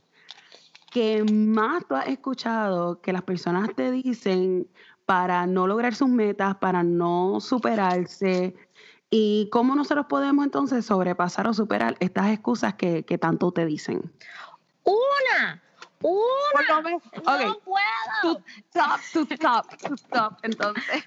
que 0.91 1.23
más 1.23 1.85
tú 1.87 1.95
has 1.95 2.07
escuchado 2.07 2.99
que 2.99 3.13
las 3.13 3.21
personas 3.21 3.69
te 3.75 3.91
dicen 3.91 4.67
para 5.05 5.45
no 5.45 5.67
lograr 5.67 5.93
sus 5.93 6.09
metas, 6.09 6.55
para 6.55 6.81
no 6.81 7.39
superarse? 7.41 8.55
¿Y 9.11 9.47
cómo 9.51 9.75
nosotros 9.75 10.07
podemos 10.09 10.45
entonces 10.45 10.83
sobrepasar 10.83 11.47
o 11.47 11.53
superar 11.53 11.95
estas 11.99 12.31
excusas 12.31 12.73
que, 12.73 13.05
que 13.05 13.19
tanto 13.19 13.51
te 13.51 13.67
dicen? 13.67 14.11
Una, 14.87 15.61
una. 16.01 16.81
No 17.45 17.59
puedo. 17.59 18.41
Stop, 18.69 18.99
stop, 19.31 19.65
stop, 19.97 20.33
entonces. 20.43 21.03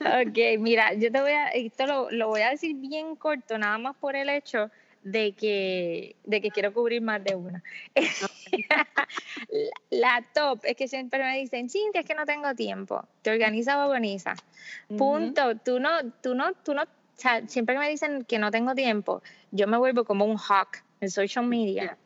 Ok, 0.00 0.60
mira, 0.60 0.94
yo 0.94 1.10
te 1.10 1.20
voy 1.20 1.32
a, 1.32 1.48
esto 1.48 1.86
lo, 1.86 2.10
lo, 2.12 2.28
voy 2.28 2.42
a 2.42 2.50
decir 2.50 2.76
bien 2.76 3.16
corto, 3.16 3.58
nada 3.58 3.76
más 3.78 3.96
por 3.96 4.14
el 4.14 4.28
hecho 4.28 4.70
de 5.02 5.32
que, 5.32 6.16
de 6.24 6.40
que 6.40 6.50
quiero 6.50 6.72
cubrir 6.72 7.02
más 7.02 7.24
de 7.24 7.34
una. 7.34 7.62
la, 9.90 10.24
top 10.32 10.60
es 10.62 10.76
que 10.76 10.88
siempre 10.88 11.22
me 11.22 11.38
dicen, 11.38 11.68
Cintia, 11.68 12.00
es 12.00 12.06
que 12.06 12.14
no 12.14 12.24
tengo 12.24 12.54
tiempo. 12.54 13.06
Te 13.22 13.30
organiza 13.30 13.78
o 13.78 13.88
organiza. 13.88 14.34
Punto. 14.96 15.56
Tú 15.56 15.80
no, 15.80 15.90
tú 16.22 16.34
no, 16.34 16.52
tú 16.54 16.74
no, 16.74 16.82
o 16.82 16.86
sea, 17.16 17.46
siempre 17.48 17.74
que 17.74 17.80
me 17.80 17.90
dicen 17.90 18.24
que 18.24 18.38
no 18.38 18.50
tengo 18.50 18.74
tiempo, 18.74 19.22
yo 19.50 19.66
me 19.66 19.76
vuelvo 19.76 20.04
como 20.04 20.24
un 20.24 20.38
hawk 20.38 20.82
en 21.00 21.10
social 21.10 21.46
media. 21.46 21.98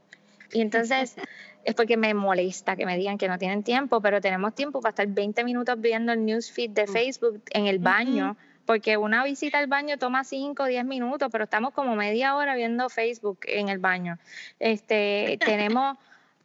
Y 0.52 0.60
entonces 0.60 1.16
es 1.64 1.74
porque 1.74 1.96
me 1.96 2.14
molesta 2.14 2.76
que 2.76 2.86
me 2.86 2.96
digan 2.96 3.18
que 3.18 3.28
no 3.28 3.38
tienen 3.38 3.62
tiempo, 3.62 4.00
pero 4.00 4.20
tenemos 4.20 4.54
tiempo 4.54 4.80
para 4.80 4.90
estar 4.90 5.06
20 5.06 5.44
minutos 5.44 5.80
viendo 5.80 6.12
el 6.12 6.24
newsfeed 6.24 6.70
de 6.70 6.86
Facebook 6.86 7.42
en 7.50 7.66
el 7.66 7.78
baño, 7.78 8.36
porque 8.64 8.96
una 8.96 9.24
visita 9.24 9.58
al 9.58 9.66
baño 9.66 9.98
toma 9.98 10.24
5 10.24 10.62
o 10.62 10.66
10 10.66 10.84
minutos, 10.84 11.28
pero 11.30 11.44
estamos 11.44 11.72
como 11.74 11.94
media 11.96 12.36
hora 12.36 12.54
viendo 12.54 12.88
Facebook 12.88 13.40
en 13.44 13.68
el 13.68 13.78
baño. 13.78 14.18
Este, 14.58 15.38
tenemos 15.44 15.98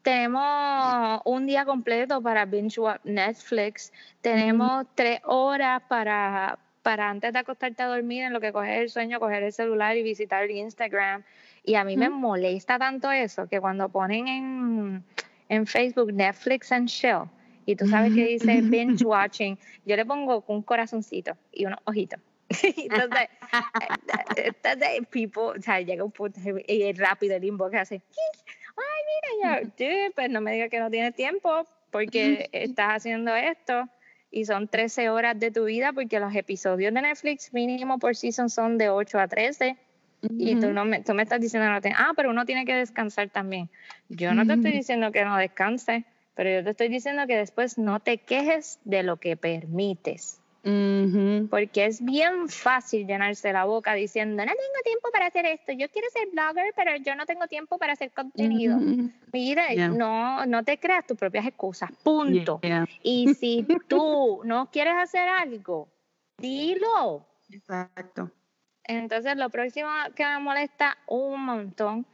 tenemos 0.03 1.21
un 1.23 1.47
día 1.47 1.63
completo 1.63 2.21
para 2.21 2.43
binge 2.45 2.81
Netflix, 3.05 3.93
tenemos 4.19 4.85
tres 4.95 5.21
horas 5.23 5.81
para, 5.87 6.59
para 6.83 7.09
antes 7.09 7.33
de 7.33 7.39
acostarte 7.39 7.81
a 7.81 7.87
dormir 7.87 8.23
en 8.23 8.33
lo 8.33 8.41
que 8.41 8.51
coger 8.51 8.83
el 8.83 8.89
sueño, 8.89 9.19
coger 9.19 9.41
el 9.43 9.53
celular 9.53 9.97
y 9.97 10.03
visitar 10.03 10.49
Instagram. 10.51 11.23
Y 11.63 11.75
a 11.75 11.83
mí 11.83 11.97
me 11.97 12.09
molesta 12.09 12.77
tanto 12.77 13.09
eso 13.11 13.47
que 13.47 13.59
cuando 13.59 13.89
ponen 13.89 14.27
en, 14.27 15.03
en 15.49 15.65
Facebook 15.65 16.13
Netflix 16.13 16.71
and 16.71 16.89
Chill 16.89 17.23
y 17.65 17.75
tú 17.75 17.87
sabes 17.87 18.13
que 18.13 18.25
dice 18.25 18.61
binge 18.61 19.03
watching, 19.05 19.57
yo 19.85 19.95
le 19.95 20.05
pongo 20.05 20.43
un 20.47 20.61
corazoncito 20.61 21.37
y 21.51 21.65
unos 21.65 21.79
ojitos. 21.85 22.19
entonces, 22.61 23.29
eh, 24.35 24.51
entonces, 24.51 25.07
people, 25.09 25.57
o 25.57 25.61
sea, 25.61 25.79
llega 25.79 26.03
un 26.03 26.11
punto 26.11 26.39
y 26.67 26.93
rápido 26.93 27.37
el 27.37 27.43
inbox 27.45 27.75
hace, 27.75 28.01
ay, 28.75 29.39
mira, 29.39 29.61
yo, 29.61 29.69
dude, 29.77 30.11
pues 30.13 30.29
no 30.29 30.41
me 30.41 30.51
digas 30.51 30.69
que 30.69 30.79
no 30.79 30.91
tienes 30.91 31.15
tiempo 31.15 31.65
porque 31.89 32.49
estás 32.51 32.97
haciendo 32.97 33.33
esto 33.35 33.87
y 34.33 34.45
son 34.45 34.67
13 34.67 35.09
horas 35.09 35.39
de 35.39 35.51
tu 35.51 35.65
vida 35.65 35.93
porque 35.93 36.19
los 36.19 36.35
episodios 36.35 36.91
de 36.91 37.01
Netflix 37.03 37.53
mínimo 37.53 37.99
por 37.99 38.15
season 38.15 38.49
son 38.49 38.79
de 38.79 38.89
8 38.89 39.19
a 39.19 39.27
13 39.27 39.77
y 40.39 40.55
tú, 40.55 40.71
no 40.71 40.85
me, 40.85 41.01
tú 41.03 41.13
me 41.13 41.21
estás 41.21 41.39
diciendo, 41.39 41.69
no 41.69 41.81
te, 41.81 41.91
ah, 41.95 42.13
pero 42.15 42.31
uno 42.31 42.45
tiene 42.45 42.65
que 42.65 42.73
descansar 42.73 43.29
también. 43.29 43.69
Yo 44.09 44.33
no 44.33 44.47
te 44.47 44.53
estoy 44.53 44.71
diciendo 44.71 45.11
que 45.11 45.23
no 45.25 45.37
descanse, 45.37 46.05
pero 46.33 46.49
yo 46.49 46.63
te 46.63 46.71
estoy 46.71 46.87
diciendo 46.87 47.27
que 47.27 47.37
después 47.37 47.77
no 47.77 47.99
te 47.99 48.17
quejes 48.17 48.79
de 48.85 49.03
lo 49.03 49.17
que 49.17 49.35
permites. 49.35 50.39
Porque 50.63 51.85
es 51.85 52.03
bien 52.03 52.47
fácil 52.47 53.05
llenarse 53.05 53.51
la 53.51 53.65
boca 53.65 53.93
diciendo, 53.93 54.45
no 54.45 54.51
tengo 54.51 54.81
tiempo 54.85 55.09
para 55.11 55.25
hacer 55.25 55.45
esto, 55.45 55.73
yo 55.73 55.89
quiero 55.89 56.07
ser 56.09 56.29
blogger, 56.31 56.73
pero 56.73 56.95
yo 56.97 57.15
no 57.15 57.25
tengo 57.25 57.47
tiempo 57.47 57.77
para 57.77 57.93
hacer 57.93 58.11
contenido. 58.11 58.79
Mira, 59.33 59.75
no, 59.89 60.45
no 60.45 60.63
te 60.63 60.77
creas 60.77 61.05
tus 61.05 61.17
propias 61.17 61.45
excusas, 61.45 61.91
punto. 62.03 62.61
Y 63.01 63.33
si 63.33 63.67
tú 63.87 64.41
no 64.45 64.71
quieres 64.71 64.93
hacer 64.95 65.27
algo, 65.27 65.89
dilo. 66.37 67.27
Exacto. 67.49 68.31
Entonces, 68.85 69.35
lo 69.35 69.49
próximo 69.49 69.89
que 70.15 70.25
me 70.25 70.39
molesta 70.39 70.97
un 71.07 71.45
montón 71.45 72.05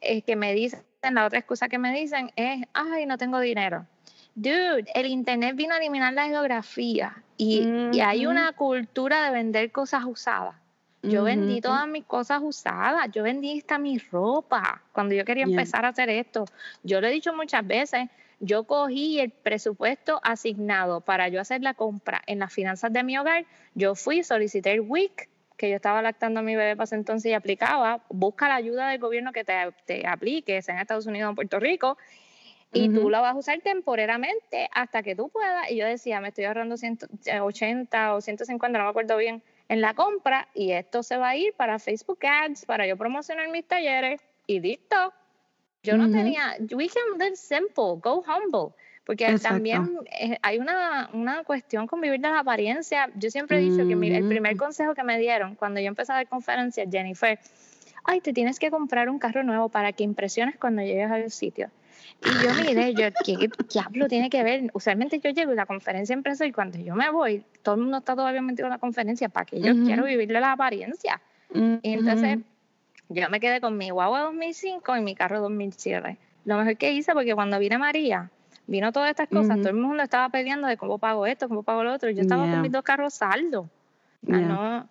es 0.00 0.24
que 0.24 0.36
me 0.36 0.54
dicen, 0.54 0.82
la 1.02 1.26
otra 1.26 1.38
excusa 1.38 1.68
que 1.68 1.78
me 1.78 1.92
dicen 1.92 2.30
es, 2.36 2.66
ay, 2.72 3.04
no 3.04 3.18
tengo 3.18 3.40
dinero. 3.40 3.86
Dude, 4.34 4.86
el 4.94 5.06
Internet 5.06 5.56
vino 5.56 5.74
a 5.74 5.78
eliminar 5.78 6.12
la 6.12 6.26
geografía 6.26 7.22
y, 7.36 8.00
hay 8.00 8.26
una 8.26 8.52
cultura 8.52 9.24
de 9.24 9.30
vender 9.32 9.72
cosas 9.72 10.04
usadas. 10.04 10.54
Yo 11.02 11.24
vendí 11.24 11.62
todas 11.62 11.88
mis 11.88 12.04
cosas 12.04 12.40
usadas, 12.42 13.10
yo 13.10 13.22
vendí 13.22 13.58
hasta 13.58 13.78
mi 13.78 13.98
ropa 13.98 14.82
cuando 14.92 15.14
yo 15.14 15.24
quería 15.24 15.44
empezar 15.44 15.86
a 15.86 15.88
hacer 15.88 16.10
esto. 16.10 16.44
Yo 16.82 17.00
lo 17.00 17.06
he 17.06 17.10
dicho 17.10 17.32
muchas 17.32 17.66
veces, 17.66 18.10
yo 18.38 18.64
cogí 18.64 19.18
el 19.18 19.30
presupuesto 19.30 20.20
asignado 20.22 21.00
para 21.00 21.28
yo 21.28 21.40
hacer 21.40 21.62
la 21.62 21.72
compra 21.72 22.22
en 22.26 22.38
las 22.38 22.52
finanzas 22.52 22.92
de 22.92 23.02
mi 23.02 23.16
hogar, 23.16 23.46
yo 23.74 23.94
fui, 23.94 24.22
solicité 24.22 24.72
el 24.72 24.80
WIC 24.80 25.28
que 25.56 25.68
yo 25.68 25.76
estaba 25.76 26.00
lactando 26.00 26.40
a 26.40 26.42
mi 26.42 26.56
bebé 26.56 26.74
para 26.74 26.96
entonces 26.96 27.30
y 27.30 27.34
aplicaba, 27.34 28.00
busca 28.08 28.48
la 28.48 28.54
ayuda 28.54 28.88
del 28.88 28.98
gobierno 28.98 29.30
que 29.30 29.44
te, 29.44 29.52
te 29.84 30.06
aplique, 30.06 30.62
sea 30.62 30.74
en 30.74 30.80
Estados 30.80 31.06
Unidos 31.06 31.26
o 31.26 31.30
en 31.30 31.36
Puerto 31.36 31.60
Rico, 31.60 31.98
y 32.72 32.88
tú 32.88 33.10
la 33.10 33.20
vas 33.20 33.34
a 33.34 33.38
usar 33.38 33.60
temporariamente 33.60 34.68
hasta 34.72 35.02
que 35.02 35.16
tú 35.16 35.28
puedas. 35.28 35.70
Y 35.70 35.76
yo 35.76 35.86
decía, 35.86 36.20
me 36.20 36.28
estoy 36.28 36.44
ahorrando 36.44 36.76
180 36.76 38.06
eh, 38.06 38.10
o 38.10 38.20
150, 38.20 38.78
no 38.78 38.84
me 38.84 38.90
acuerdo 38.90 39.16
bien, 39.16 39.42
en 39.68 39.80
la 39.80 39.94
compra, 39.94 40.48
y 40.54 40.72
esto 40.72 41.02
se 41.02 41.16
va 41.16 41.30
a 41.30 41.36
ir 41.36 41.52
para 41.54 41.78
Facebook 41.78 42.18
Ads, 42.24 42.64
para 42.64 42.86
yo 42.86 42.96
promocionar 42.96 43.48
mis 43.48 43.66
talleres, 43.66 44.20
y 44.46 44.60
listo. 44.60 45.12
Yo 45.82 45.96
no 45.96 46.10
tenía, 46.10 46.56
we 46.72 46.88
can 46.88 47.18
live 47.18 47.36
simple, 47.36 47.98
go 48.02 48.22
humble. 48.22 48.74
Porque 49.04 49.38
también 49.38 49.98
eh, 50.20 50.36
hay 50.42 50.58
una, 50.58 51.08
una, 51.12 51.42
cuestión 51.42 51.86
con 51.86 52.00
vivir 52.00 52.20
de 52.20 52.28
la 52.28 52.40
apariencia. 52.40 53.10
Yo 53.16 53.30
siempre 53.30 53.58
he 53.58 53.60
dicho 53.60 53.86
que 53.86 53.94
el 54.16 54.28
primer 54.28 54.56
consejo 54.56 54.94
que 54.94 55.02
me 55.02 55.18
dieron 55.18 55.54
cuando 55.54 55.80
yo 55.80 55.88
empecé 55.88 56.12
a 56.12 56.16
dar 56.16 56.28
conferencias, 56.28 56.86
Jennifer, 56.90 57.38
ay, 58.04 58.20
te 58.20 58.32
tienes 58.32 58.58
que 58.58 58.70
comprar 58.70 59.08
un 59.08 59.18
carro 59.18 59.42
nuevo 59.42 59.68
para 59.68 59.92
que 59.92 60.04
impresiones 60.04 60.58
cuando 60.58 60.82
llegues 60.82 61.10
al 61.10 61.30
sitio. 61.30 61.70
Y 62.22 62.44
yo 62.44 62.54
miré, 62.54 62.94
yo, 62.94 63.06
¿qué 63.24 63.48
diablo 63.72 64.06
tiene 64.06 64.28
que 64.28 64.42
ver? 64.42 64.70
Usualmente 64.74 65.18
yo 65.20 65.30
llego 65.30 65.52
a 65.52 65.54
la 65.54 65.66
conferencia 65.66 66.12
empresa 66.12 66.44
y 66.44 66.52
cuando 66.52 66.78
yo 66.78 66.94
me 66.94 67.10
voy, 67.10 67.44
todo 67.62 67.76
el 67.76 67.80
mundo 67.82 67.98
está 67.98 68.14
todavía 68.14 68.42
metido 68.42 68.66
en 68.66 68.72
la 68.72 68.78
conferencia 68.78 69.28
para 69.28 69.46
que 69.46 69.60
yo 69.60 69.72
quiero 69.84 70.04
vivir 70.04 70.28
de 70.28 70.40
la 70.40 70.52
apariencia. 70.52 71.20
Y 71.54 71.80
entonces 71.82 72.38
yo 73.08 73.30
me 73.30 73.40
quedé 73.40 73.60
con 73.60 73.76
mi 73.76 73.90
guagua 73.90 74.20
2005 74.20 74.96
y 74.96 75.00
mi 75.00 75.14
carro 75.14 75.40
2007. 75.40 76.18
Lo 76.44 76.58
mejor 76.58 76.76
que 76.76 76.92
hice 76.92 77.12
porque 77.12 77.34
cuando 77.34 77.58
vine 77.58 77.78
María, 77.78 78.30
vino 78.66 78.92
todas 78.92 79.10
estas 79.10 79.28
cosas, 79.28 79.58
todo 79.58 79.70
el 79.70 79.76
mundo 79.76 80.02
estaba 80.02 80.28
peleando 80.28 80.68
de 80.68 80.76
cómo 80.76 80.98
pago 80.98 81.26
esto, 81.26 81.48
cómo 81.48 81.62
pago 81.62 81.84
lo 81.84 81.92
otro, 81.92 82.10
yo 82.10 82.20
estaba 82.22 82.42
con 82.50 82.60
mis 82.60 82.72
dos 82.72 82.82
carros 82.82 83.14
saldos. 83.14 83.66
No, 84.22 84.86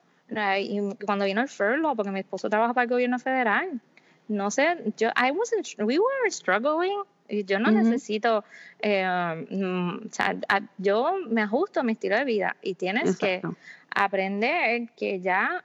y 0.60 0.80
cuando 1.06 1.26
vino 1.26 1.42
el 1.42 1.48
furlough, 1.48 1.96
porque 1.96 2.12
mi 2.12 2.20
esposo 2.20 2.50
trabaja 2.50 2.74
para 2.74 2.84
el 2.84 2.90
gobierno 2.90 3.20
federal, 3.20 3.80
no 4.28 4.52
sé, 4.52 4.78
yo, 4.98 5.10
I 5.10 5.32
wasn't, 5.32 5.68
we 5.80 5.98
were 5.98 6.30
struggling, 6.30 6.92
y 6.92 7.19
yo 7.30 7.60
no 7.60 7.72
necesito, 7.72 8.44
eh, 8.80 9.46
mm, 9.50 10.08
o 10.08 10.14
sea, 10.14 10.36
yo 10.78 11.16
me 11.30 11.42
ajusto 11.42 11.80
a 11.80 11.84
mi 11.84 11.94
estilo 11.94 12.18
de 12.18 12.26
vida 12.26 12.56
y 12.62 12.76
tienes 12.76 13.18
que 13.18 13.42
aprender 13.90 14.90
que 14.96 15.20
ya 15.20 15.64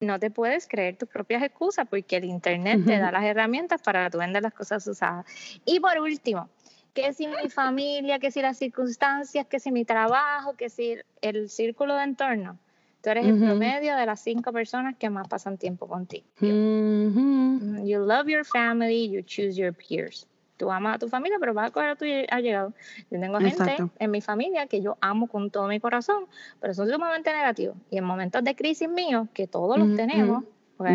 no 0.00 0.18
te 0.18 0.30
puedes 0.30 0.68
creer 0.68 0.96
tus 0.96 1.08
propias 1.08 1.42
excusas 1.42 1.86
porque 1.88 2.16
el 2.16 2.24
Internet 2.24 2.84
te 2.84 2.98
da 2.98 3.10
las 3.10 3.24
herramientas 3.24 3.80
para 3.82 4.10
tú 4.10 4.18
vender 4.18 4.42
las 4.42 4.54
cosas 4.54 4.86
usadas. 4.86 5.24
Y 5.64 5.80
por 5.80 5.98
último, 5.98 6.48
que 6.92 7.12
si 7.12 7.26
mi 7.26 7.48
familia, 7.48 8.18
que 8.18 8.30
si 8.30 8.40
las 8.40 8.58
circunstancias, 8.58 9.46
que 9.46 9.58
si 9.58 9.72
mi 9.72 9.84
trabajo, 9.84 10.54
que 10.56 10.70
si 10.70 10.96
el 11.20 11.48
círculo 11.50 11.96
de 11.96 12.04
entorno. 12.04 12.58
Tú 13.02 13.10
eres 13.10 13.26
el 13.26 13.38
promedio 13.38 13.96
de 13.96 14.06
las 14.06 14.20
cinco 14.20 14.50
personas 14.50 14.96
que 14.96 15.10
más 15.10 15.28
pasan 15.28 15.58
tiempo 15.58 15.86
contigo. 15.86 16.24
You 16.40 17.98
love 17.98 18.28
your 18.28 18.46
family, 18.46 19.10
you 19.10 19.20
choose 19.20 19.56
your 19.56 19.74
peers. 19.74 20.26
Tú 20.56 20.70
amas 20.70 20.96
a 20.96 20.98
tu 20.98 21.08
familia, 21.08 21.38
pero 21.40 21.52
vas 21.52 21.68
a 21.68 21.70
coger 21.72 21.90
a 21.90 21.96
tu 21.96 22.04
allegado. 22.30 22.72
Yo 23.10 23.20
tengo 23.20 23.38
gente 23.38 23.76
en 23.98 24.10
mi 24.10 24.20
familia 24.20 24.66
que 24.66 24.80
yo 24.80 24.96
amo 25.00 25.26
con 25.26 25.50
todo 25.50 25.66
mi 25.66 25.80
corazón, 25.80 26.26
pero 26.60 26.74
son 26.74 26.88
sumamente 26.88 27.32
negativos. 27.32 27.76
Y 27.90 27.98
en 27.98 28.04
momentos 28.04 28.44
de 28.44 28.54
crisis 28.54 28.88
míos, 28.88 29.26
que 29.34 29.46
todos 29.48 29.78
los 29.78 29.96
tenemos, 29.96 30.44
porque 30.76 30.94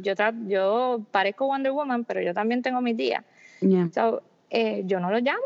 yo, 0.00 0.14
yo 0.46 1.00
parezco 1.10 1.46
Wonder 1.46 1.72
Woman, 1.72 2.04
pero 2.04 2.22
yo 2.22 2.32
también 2.32 2.62
tengo 2.62 2.80
mis 2.80 2.96
días. 2.96 3.24
Eh, 4.50 4.82
yo 4.86 5.00
no 5.00 5.10
los 5.10 5.22
llamo, 5.22 5.40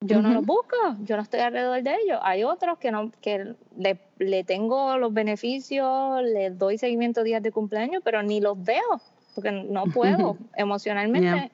yo 0.00 0.20
no 0.20 0.32
los 0.32 0.44
busco, 0.44 0.76
yo 1.04 1.16
no 1.16 1.22
estoy 1.22 1.40
alrededor 1.40 1.82
de 1.82 1.94
ellos. 2.04 2.18
Hay 2.22 2.42
otros 2.42 2.78
que 2.78 2.90
no 2.90 3.12
que 3.20 3.54
le, 3.76 3.98
le 4.18 4.42
tengo 4.42 4.96
los 4.98 5.12
beneficios, 5.12 6.22
les 6.22 6.58
doy 6.58 6.78
seguimiento 6.78 7.22
días 7.22 7.42
de 7.42 7.52
cumpleaños, 7.52 8.02
pero 8.04 8.22
ni 8.22 8.40
los 8.40 8.62
veo. 8.62 9.00
porque 9.34 9.52
no 9.52 9.84
puedo, 9.94 10.36
emocionalmente 10.56 11.52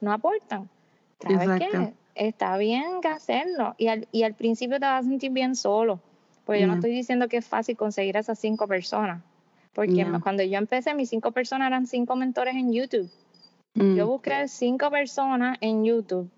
no 0.00 0.12
aportan. 0.12 0.68
¿Sabes 1.20 1.60
qué? 1.60 1.92
Está 2.14 2.56
bien 2.56 3.00
hacerlo 3.04 3.74
y 3.78 3.88
al, 3.88 4.08
y 4.10 4.24
al 4.24 4.34
principio 4.34 4.80
te 4.80 4.86
vas 4.86 5.04
a 5.04 5.08
sentir 5.08 5.30
bien 5.30 5.54
solo, 5.54 6.00
porque 6.44 6.62
yo 6.62 6.66
no 6.66 6.74
estoy 6.74 6.90
diciendo 6.90 7.28
que 7.28 7.36
es 7.36 7.46
fácil 7.46 7.76
conseguir 7.76 8.16
a 8.16 8.20
esas 8.20 8.38
cinco 8.38 8.66
personas, 8.66 9.22
porque 9.72 10.04
cuando 10.22 10.42
yo 10.42 10.58
empecé 10.58 10.94
mis 10.94 11.10
cinco 11.10 11.30
personas 11.30 11.68
eran 11.68 11.86
cinco 11.86 12.16
mentores 12.16 12.54
en 12.56 12.72
YouTube. 12.72 13.10
Yo 13.74 14.06
mm. 14.06 14.08
busqué 14.08 14.48
cinco 14.48 14.90
personas 14.90 15.58
en 15.60 15.84
YouTube 15.84 16.28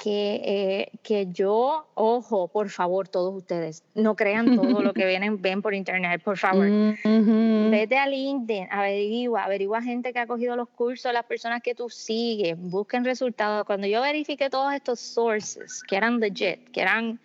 que, 0.00 0.40
eh, 0.42 0.98
que 1.02 1.26
yo, 1.30 1.86
ojo, 1.94 2.48
por 2.48 2.70
favor, 2.70 3.06
todos 3.06 3.34
ustedes, 3.34 3.84
no 3.94 4.16
crean 4.16 4.56
todo 4.56 4.80
lo 4.80 4.94
que 4.94 5.04
vienen, 5.06 5.42
ven 5.42 5.60
por 5.60 5.74
internet, 5.74 6.22
por 6.24 6.38
favor. 6.38 6.66
Vete 7.04 7.98
a 7.98 8.06
LinkedIn, 8.06 8.68
averigua, 8.70 9.44
averigua 9.44 9.82
gente 9.82 10.14
que 10.14 10.18
ha 10.18 10.26
cogido 10.26 10.56
los 10.56 10.70
cursos, 10.70 11.12
las 11.12 11.26
personas 11.26 11.60
que 11.62 11.74
tú 11.74 11.90
sigues, 11.90 12.56
busquen 12.58 13.04
resultados. 13.04 13.66
Cuando 13.66 13.86
yo 13.86 14.00
verifiqué 14.00 14.48
todos 14.48 14.72
estos 14.72 15.00
sources, 15.00 15.82
que 15.86 15.96
eran 15.96 16.18
legit, 16.18 16.70
que 16.70 16.80
eran, 16.80 17.20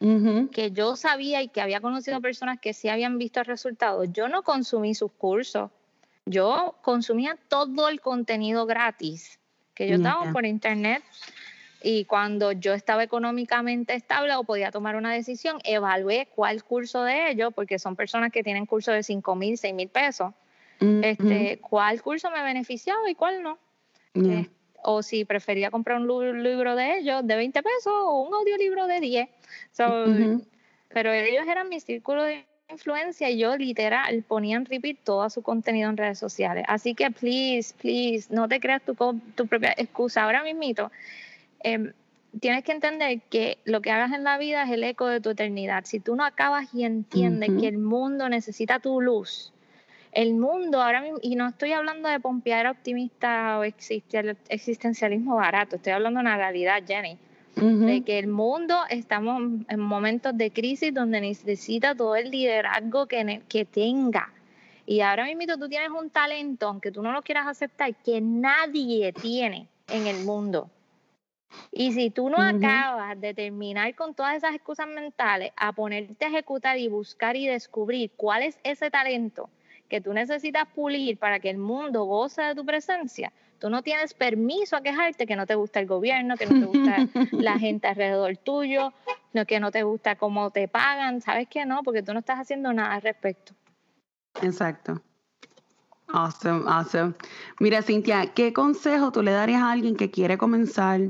que 0.51 0.71
yo 0.71 0.97
sabía 0.97 1.41
y 1.41 1.47
que 1.47 1.61
había 1.61 1.79
conocido 1.79 2.19
personas 2.19 2.59
que 2.59 2.73
sí 2.73 2.89
habían 2.89 3.17
visto 3.17 3.41
resultados, 3.43 4.09
yo 4.11 4.27
no 4.27 4.43
consumí 4.43 4.93
sus 4.95 5.13
cursos, 5.13 5.71
yo 6.25 6.75
consumía 6.81 7.37
todo 7.47 7.87
el 7.87 8.01
contenido 8.01 8.65
gratis 8.65 9.39
que 9.73 9.87
yo 9.87 9.95
estaba 9.95 10.31
por 10.31 10.45
internet 10.45 11.03
y 11.81 12.05
cuando 12.05 12.51
yo 12.51 12.73
estaba 12.73 13.03
económicamente 13.03 13.93
estable 13.93 14.35
o 14.35 14.43
podía 14.43 14.71
tomar 14.71 14.95
una 14.95 15.13
decisión, 15.13 15.59
evalué 15.63 16.27
cuál 16.35 16.63
curso 16.63 17.03
de 17.03 17.29
ellos, 17.29 17.53
porque 17.53 17.79
son 17.79 17.95
personas 17.95 18.31
que 18.31 18.43
tienen 18.43 18.65
cursos 18.65 18.93
de 18.93 19.03
5 19.03 19.35
mil, 19.35 19.57
6 19.57 19.73
mil 19.73 19.89
pesos, 19.89 20.33
este, 20.79 21.59
cuál 21.59 22.01
curso 22.01 22.31
me 22.31 22.41
beneficiaba 22.43 23.09
y 23.09 23.15
cuál 23.15 23.43
no. 23.43 23.57
Eh, 24.15 24.49
o 24.83 25.03
si 25.03 25.25
prefería 25.25 25.71
comprar 25.71 25.99
un 25.99 26.43
libro 26.43 26.75
de 26.75 26.99
ellos 26.99 27.25
de 27.25 27.35
20 27.35 27.61
pesos 27.61 27.93
o 27.93 28.21
un 28.21 28.33
audiolibro 28.33 28.87
de 28.87 28.99
10. 28.99 29.29
Pero 30.89 31.11
ellos 31.11 31.47
eran 31.47 31.69
mi 31.69 31.79
círculo 31.79 32.23
de 32.23 32.45
influencia 32.69 33.29
y 33.29 33.37
yo 33.37 33.57
literal 33.57 34.23
ponía 34.23 34.57
en 34.57 34.65
repeat 34.65 34.97
todo 35.03 35.29
su 35.29 35.41
contenido 35.41 35.89
en 35.89 35.97
redes 35.97 36.17
sociales. 36.17 36.65
Así 36.67 36.95
que 36.95 37.11
please, 37.11 37.73
please, 37.79 38.33
no 38.33 38.47
te 38.47 38.59
creas 38.59 38.81
tu, 38.81 38.95
tu 39.35 39.47
propia 39.47 39.73
excusa. 39.77 40.23
Ahora 40.23 40.43
mismito, 40.43 40.91
Em, 41.61 41.93
tienes 42.39 42.63
que 42.63 42.71
entender 42.71 43.21
que 43.29 43.59
lo 43.65 43.81
que 43.81 43.91
hagas 43.91 44.11
en 44.13 44.23
la 44.23 44.37
vida 44.37 44.63
es 44.63 44.71
el 44.71 44.83
eco 44.83 45.07
de 45.07 45.21
tu 45.21 45.31
eternidad. 45.31 45.85
Si 45.85 45.99
tú 45.99 46.15
no 46.15 46.25
acabas 46.25 46.73
y 46.73 46.83
entiendes 46.83 47.51
que 47.59 47.67
el 47.67 47.77
mundo 47.77 48.29
necesita 48.29 48.79
tu 48.79 49.01
luz, 49.01 49.53
el 50.11 50.33
mundo 50.33 50.81
ahora 50.81 51.01
mismo, 51.01 51.19
y 51.21 51.35
no 51.35 51.47
estoy 51.47 51.73
hablando 51.73 52.07
de 52.07 52.19
pompear 52.19 52.67
optimista 52.67 53.59
o 53.59 53.63
existencialismo 53.63 55.35
barato, 55.35 55.75
estoy 55.75 55.93
hablando 55.93 56.19
de 56.19 56.21
una 56.21 56.37
realidad, 56.37 56.83
Jenny, 56.87 57.17
de 57.55 58.01
que 58.01 58.19
el 58.19 58.27
mundo 58.27 58.75
estamos 58.89 59.41
en 59.67 59.79
momentos 59.79 60.37
de 60.37 60.51
crisis 60.51 60.93
donde 60.93 61.21
necesita 61.21 61.95
todo 61.95 62.15
el 62.15 62.31
liderazgo 62.31 63.07
que, 63.07 63.41
que 63.47 63.65
tenga. 63.65 64.31
Y 64.85 65.01
ahora 65.01 65.25
mismo 65.25 65.57
tú 65.57 65.67
tienes 65.67 65.89
un 65.89 66.09
talento, 66.09 66.67
aunque 66.67 66.91
tú 66.91 67.01
no 67.01 67.11
lo 67.11 67.21
quieras 67.21 67.47
aceptar, 67.47 67.93
que 67.95 68.21
nadie 68.21 69.13
tiene 69.13 69.67
en 69.89 70.07
el 70.07 70.23
mundo. 70.25 70.69
Y 71.71 71.93
si 71.93 72.09
tú 72.09 72.29
no 72.29 72.37
acabas 72.37 73.19
de 73.19 73.33
terminar 73.33 73.93
con 73.95 74.13
todas 74.13 74.35
esas 74.35 74.55
excusas 74.55 74.87
mentales, 74.87 75.51
a 75.57 75.73
ponerte 75.73 76.25
a 76.25 76.29
ejecutar 76.29 76.77
y 76.77 76.87
buscar 76.87 77.35
y 77.35 77.47
descubrir 77.47 78.11
cuál 78.15 78.43
es 78.43 78.59
ese 78.63 78.89
talento 78.89 79.49
que 79.89 80.01
tú 80.01 80.13
necesitas 80.13 80.67
pulir 80.73 81.17
para 81.17 81.39
que 81.39 81.49
el 81.49 81.57
mundo 81.57 82.03
goce 82.05 82.41
de 82.41 82.55
tu 82.55 82.65
presencia, 82.65 83.31
tú 83.59 83.69
no 83.69 83.81
tienes 83.81 84.13
permiso 84.13 84.75
a 84.75 84.81
quejarte 84.81 85.27
que 85.27 85.35
no 85.35 85.45
te 85.45 85.55
gusta 85.55 85.79
el 85.79 85.85
gobierno, 85.85 86.37
que 86.37 86.45
no 86.45 86.59
te 86.59 86.65
gusta 86.65 87.07
la 87.31 87.59
gente 87.59 87.87
alrededor 87.87 88.37
tuyo, 88.37 88.93
que 89.47 89.59
no 89.59 89.71
te 89.71 89.83
gusta 89.83 90.15
cómo 90.15 90.51
te 90.51 90.67
pagan, 90.67 91.21
¿sabes 91.21 91.47
qué? 91.49 91.65
No, 91.65 91.83
porque 91.83 92.01
tú 92.01 92.13
no 92.13 92.19
estás 92.19 92.39
haciendo 92.39 92.71
nada 92.73 92.95
al 92.95 93.01
respecto. 93.01 93.53
Exacto. 94.41 95.01
Awesome, 96.07 96.63
awesome. 96.67 97.13
Mira, 97.59 97.81
Cintia, 97.81 98.33
¿qué 98.33 98.53
consejo 98.53 99.11
tú 99.11 99.23
le 99.23 99.31
darías 99.31 99.61
a 99.61 99.71
alguien 99.71 99.95
que 99.95 100.11
quiere 100.11 100.37
comenzar 100.37 101.01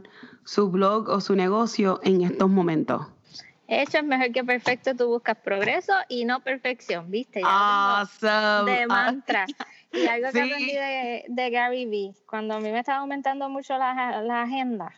su 0.46 0.70
blog 0.70 1.10
o 1.10 1.20
su 1.20 1.36
negocio 1.36 2.00
en 2.04 2.22
estos 2.22 2.50
momentos? 2.50 3.08
Hecho 3.68 3.98
es 3.98 4.04
mejor 4.04 4.32
que 4.32 4.44
perfecto, 4.44 4.96
tú 4.96 5.08
buscas 5.08 5.38
progreso 5.38 5.94
y 6.08 6.24
no 6.24 6.40
perfección, 6.40 7.10
¿viste? 7.10 7.42
awesome. 7.44 8.72
De 8.72 8.88
mantra. 8.88 9.46
Y 9.92 10.06
algo 10.08 10.30
que 10.32 10.42
aprendí 10.42 10.76
de, 11.28 11.50
Gary 11.50 11.86
Vee, 11.86 12.14
cuando 12.30 12.54
a 12.54 12.60
mí 12.60 12.72
me 12.72 12.80
estaba 12.80 13.00
aumentando 13.00 13.50
mucho 13.50 13.78
la, 13.78 14.22
la 14.22 14.44
agenda, 14.44 14.94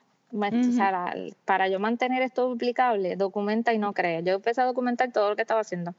para 1.46 1.68
yo 1.70 1.80
mantener 1.80 2.22
esto 2.22 2.50
duplicable, 2.50 3.16
documenta 3.16 3.74
y 3.74 3.78
no 3.78 3.94
cree. 3.94 4.24
Yo 4.24 4.36
empecé 4.36 4.62
a 4.62 4.66
documentar 4.66 5.12
todo 5.12 5.30
lo 5.30 5.36
que 5.36 5.44
estaba 5.44 5.62
haciendo 5.62 5.96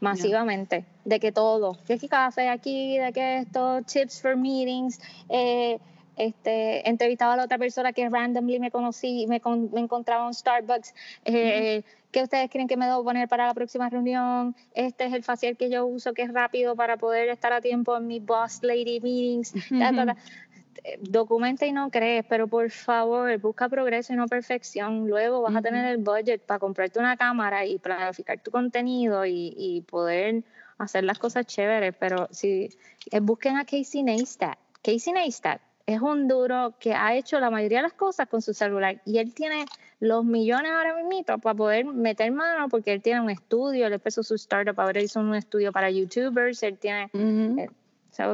masivamente, 0.00 0.84
de 1.04 1.20
que 1.20 1.32
todo, 1.32 1.78
de 1.86 1.98
que 1.98 2.08
café 2.08 2.48
aquí, 2.48 2.98
de 2.98 3.12
que 3.12 3.38
esto, 3.38 3.82
tips 3.82 4.20
for 4.20 4.36
meetings, 4.36 5.00
eh, 5.28 5.78
este, 6.16 6.88
entrevistaba 6.88 7.34
a 7.34 7.36
la 7.36 7.44
otra 7.44 7.58
persona 7.58 7.92
que 7.92 8.08
randomly 8.08 8.58
me 8.58 8.70
conocí, 8.70 9.26
me, 9.26 9.40
me 9.72 9.80
encontraba 9.80 10.26
en 10.26 10.34
Starbucks, 10.34 10.94
eh, 11.24 11.82
¿qué 12.10 12.22
ustedes 12.22 12.50
creen 12.50 12.68
que 12.68 12.76
me 12.76 12.86
debo 12.86 13.04
poner 13.04 13.28
para 13.28 13.46
la 13.46 13.54
próxima 13.54 13.88
reunión? 13.90 14.56
Este 14.74 15.04
es 15.04 15.12
el 15.12 15.22
facial 15.22 15.56
que 15.56 15.70
yo 15.70 15.86
uso, 15.86 16.14
que 16.14 16.22
es 16.22 16.32
rápido 16.32 16.74
para 16.74 16.96
poder 16.96 17.28
estar 17.28 17.52
a 17.52 17.60
tiempo 17.60 17.96
en 17.96 18.06
mis 18.06 18.24
boss 18.24 18.62
lady 18.62 19.00
meetings, 19.00 19.54
documenta 21.00 21.66
y 21.66 21.72
no 21.72 21.90
crees, 21.90 22.24
pero 22.28 22.46
por 22.46 22.70
favor, 22.70 23.36
busca 23.38 23.68
progreso 23.68 24.12
y 24.12 24.16
no 24.16 24.26
perfección. 24.26 25.08
Luego 25.08 25.42
vas 25.42 25.56
a 25.56 25.62
tener 25.62 25.84
el 25.86 25.98
budget 25.98 26.42
para 26.42 26.58
comprarte 26.58 26.98
una 26.98 27.16
cámara 27.16 27.64
y 27.66 27.78
planificar 27.78 28.38
tu 28.40 28.50
contenido 28.50 29.24
y, 29.26 29.84
poder 29.88 30.44
hacer 30.78 31.04
las 31.04 31.18
cosas 31.18 31.46
chéveres. 31.46 31.94
Pero 31.98 32.28
si 32.30 32.70
eh, 33.10 33.20
busquen 33.20 33.56
a 33.56 33.64
Casey 33.64 34.02
Neistat, 34.02 34.58
Casey 34.82 35.12
Neistat 35.12 35.60
es 35.86 36.00
un 36.00 36.26
duro 36.26 36.74
que 36.80 36.94
ha 36.94 37.14
hecho 37.14 37.38
la 37.38 37.48
mayoría 37.48 37.78
de 37.78 37.84
las 37.84 37.92
cosas 37.92 38.28
con 38.28 38.42
su 38.42 38.52
celular 38.52 39.00
y 39.06 39.18
él 39.18 39.32
tiene 39.32 39.64
los 40.00 40.24
millones 40.24 40.72
ahora 40.72 40.96
mismo 40.96 41.38
para 41.40 41.54
poder 41.54 41.84
meter 41.84 42.32
mano 42.32 42.68
porque 42.68 42.92
él 42.92 43.00
tiene 43.00 43.20
un 43.20 43.30
estudio, 43.30 43.86
él 43.86 43.92
empezó 43.92 44.22
su 44.24 44.34
startup, 44.34 44.78
ahora 44.80 45.00
hizo 45.00 45.20
un 45.20 45.34
estudio 45.34 45.72
para 45.72 45.90
YouTubers, 45.90 46.62
él 46.64 46.78
tiene... 46.78 47.10
Eh, 47.14 47.68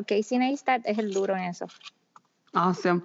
Casey 0.06 0.38
Neistat 0.38 0.82
es 0.84 0.96
el 0.98 1.12
duro 1.12 1.36
en 1.36 1.42
eso. 1.42 1.66
Awesome. 2.52 3.02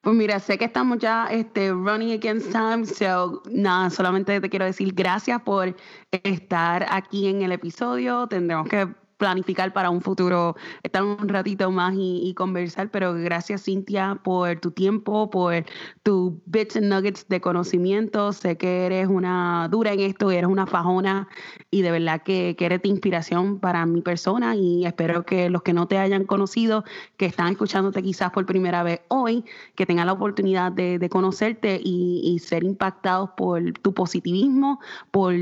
Pues 0.00 0.16
mira, 0.16 0.38
sé 0.38 0.58
que 0.58 0.64
estamos 0.64 0.98
ya 0.98 1.26
este, 1.30 1.70
running 1.70 2.12
against 2.12 2.50
time, 2.50 2.84
so 2.86 3.42
nada, 3.50 3.90
solamente 3.90 4.40
te 4.40 4.50
quiero 4.50 4.64
decir 4.64 4.92
gracias 4.94 5.40
por 5.42 5.76
estar 6.10 6.86
aquí 6.90 7.28
en 7.28 7.42
el 7.42 7.52
episodio. 7.52 8.26
Tendremos 8.26 8.68
que 8.68 8.88
planificar 9.24 9.72
para 9.72 9.88
un 9.88 10.02
futuro, 10.02 10.54
estar 10.82 11.02
un 11.02 11.26
ratito 11.30 11.70
más 11.70 11.94
y, 11.96 12.34
conversar, 12.34 12.90
pero 12.90 13.14
gracias 13.14 13.64
Cintia 13.64 14.20
por 14.22 14.60
tu 14.60 14.70
tiempo, 14.70 15.30
por 15.30 15.64
tu 16.02 16.42
bits 16.44 16.76
and 16.76 16.92
nuggets 16.92 17.26
de 17.28 17.40
conocimiento. 17.40 18.34
Sé 18.34 18.58
que 18.58 18.84
eres 18.84 19.08
una 19.08 19.68
dura 19.70 19.94
en 19.94 20.00
esto, 20.00 20.30
eres 20.30 20.50
una 20.50 20.66
fajona 20.66 21.26
y 21.70 21.80
de 21.80 21.90
verdad 21.90 22.20
que, 22.22 22.54
eres 22.58 22.82
de 22.82 22.88
inspiración 22.90 23.60
para 23.60 23.86
mi 23.86 24.02
persona 24.02 24.56
y 24.56 24.84
espero 24.84 25.24
que 25.24 25.48
los 25.48 25.62
que 25.62 25.72
no 25.72 25.88
te 25.88 25.96
hayan 25.96 26.24
conocido, 26.24 26.84
que 27.16 27.24
están 27.24 27.48
escuchándote 27.52 28.02
quizás 28.02 28.30
por 28.30 28.44
primera 28.44 28.82
vez 28.82 29.00
hoy, 29.08 29.42
que 29.74 29.86
tengan 29.86 30.06
la 30.06 30.12
oportunidad 30.12 30.70
de, 30.70 31.08
conocerte 31.08 31.80
y, 31.82 32.20
y 32.24 32.40
ser 32.40 32.64
impactados 32.64 33.30
por 33.36 33.72
tu 33.80 33.94
positivismo, 33.94 34.80
por 35.10 35.34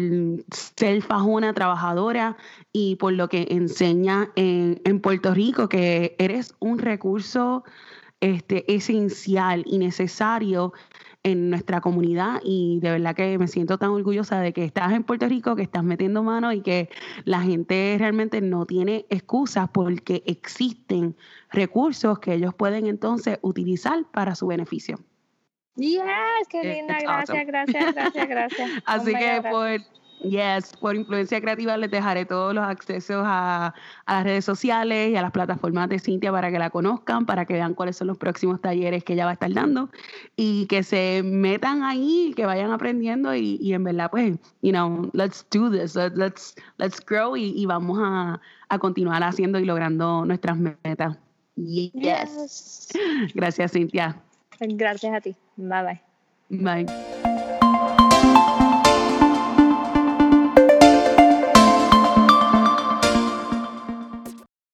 ser 0.50 1.02
fajona, 1.02 1.52
trabajadora 1.52 2.36
y 2.72 2.96
por 2.96 3.12
lo 3.12 3.28
que 3.28 3.46
enseña 3.72 4.30
en, 4.36 4.82
en 4.84 5.00
Puerto 5.00 5.32
Rico, 5.32 5.68
que 5.68 6.14
eres 6.18 6.54
un 6.60 6.78
recurso 6.78 7.64
este, 8.20 8.72
esencial 8.72 9.64
y 9.66 9.78
necesario 9.78 10.74
en 11.22 11.50
nuestra 11.50 11.80
comunidad 11.80 12.40
y 12.44 12.80
de 12.80 12.90
verdad 12.90 13.14
que 13.14 13.38
me 13.38 13.48
siento 13.48 13.78
tan 13.78 13.90
orgullosa 13.90 14.40
de 14.40 14.52
que 14.52 14.64
estás 14.64 14.92
en 14.92 15.04
Puerto 15.04 15.26
Rico, 15.26 15.56
que 15.56 15.62
estás 15.62 15.84
metiendo 15.84 16.22
mano 16.22 16.52
y 16.52 16.60
que 16.60 16.90
la 17.24 17.40
gente 17.40 17.96
realmente 17.98 18.40
no 18.40 18.66
tiene 18.66 19.06
excusas 19.08 19.70
porque 19.72 20.22
existen 20.26 21.16
recursos 21.50 22.18
que 22.18 22.34
ellos 22.34 22.54
pueden 22.54 22.86
entonces 22.86 23.38
utilizar 23.40 24.04
para 24.12 24.34
su 24.34 24.48
beneficio. 24.48 24.98
Yes, 25.76 26.02
qué 26.50 26.60
eh, 26.60 26.76
linda, 26.76 26.98
gracias, 27.00 27.46
gracias, 27.46 27.94
gracias, 27.94 28.28
gracias. 28.28 28.70
Así 28.84 29.14
que 29.14 29.42
por 29.50 29.80
Yes, 30.22 30.76
por 30.76 30.94
influencia 30.94 31.40
creativa 31.40 31.76
les 31.76 31.90
dejaré 31.90 32.24
todos 32.24 32.54
los 32.54 32.64
accesos 32.64 33.22
a, 33.26 33.74
las 34.06 34.24
redes 34.24 34.44
sociales 34.44 35.10
y 35.10 35.16
a 35.16 35.22
las 35.22 35.32
plataformas 35.32 35.88
de 35.88 35.98
Cintia 35.98 36.30
para 36.30 36.50
que 36.50 36.58
la 36.58 36.70
conozcan, 36.70 37.26
para 37.26 37.44
que 37.44 37.54
vean 37.54 37.74
cuáles 37.74 37.96
son 37.96 38.06
los 38.06 38.18
próximos 38.18 38.60
talleres 38.60 39.02
que 39.02 39.14
ella 39.14 39.24
va 39.24 39.30
a 39.30 39.34
estar 39.34 39.52
dando 39.52 39.90
y 40.36 40.66
que 40.66 40.82
se 40.84 41.22
metan 41.24 41.82
ahí, 41.82 42.32
que 42.36 42.46
vayan 42.46 42.70
aprendiendo 42.70 43.34
y, 43.34 43.72
en 43.72 43.82
verdad, 43.82 44.10
pues, 44.10 44.38
you 44.62 44.70
know, 44.70 45.10
let's 45.12 45.44
do 45.50 45.70
this, 45.70 45.96
let's, 45.96 46.54
let's 46.78 47.04
grow 47.04 47.36
y, 47.36 47.66
vamos 47.66 47.98
a, 48.00 48.40
a 48.68 48.78
continuar 48.78 49.22
haciendo 49.24 49.58
y 49.58 49.64
logrando 49.64 50.24
nuestras 50.24 50.56
metas. 50.56 51.16
Yes. 51.56 52.88
Gracias, 53.34 53.72
Cintia. 53.72 54.16
Gracias 54.60 55.14
a 55.14 55.20
ti. 55.20 55.36
Bye 55.56 55.82
bye. 55.82 56.84
Bye. 56.84 57.31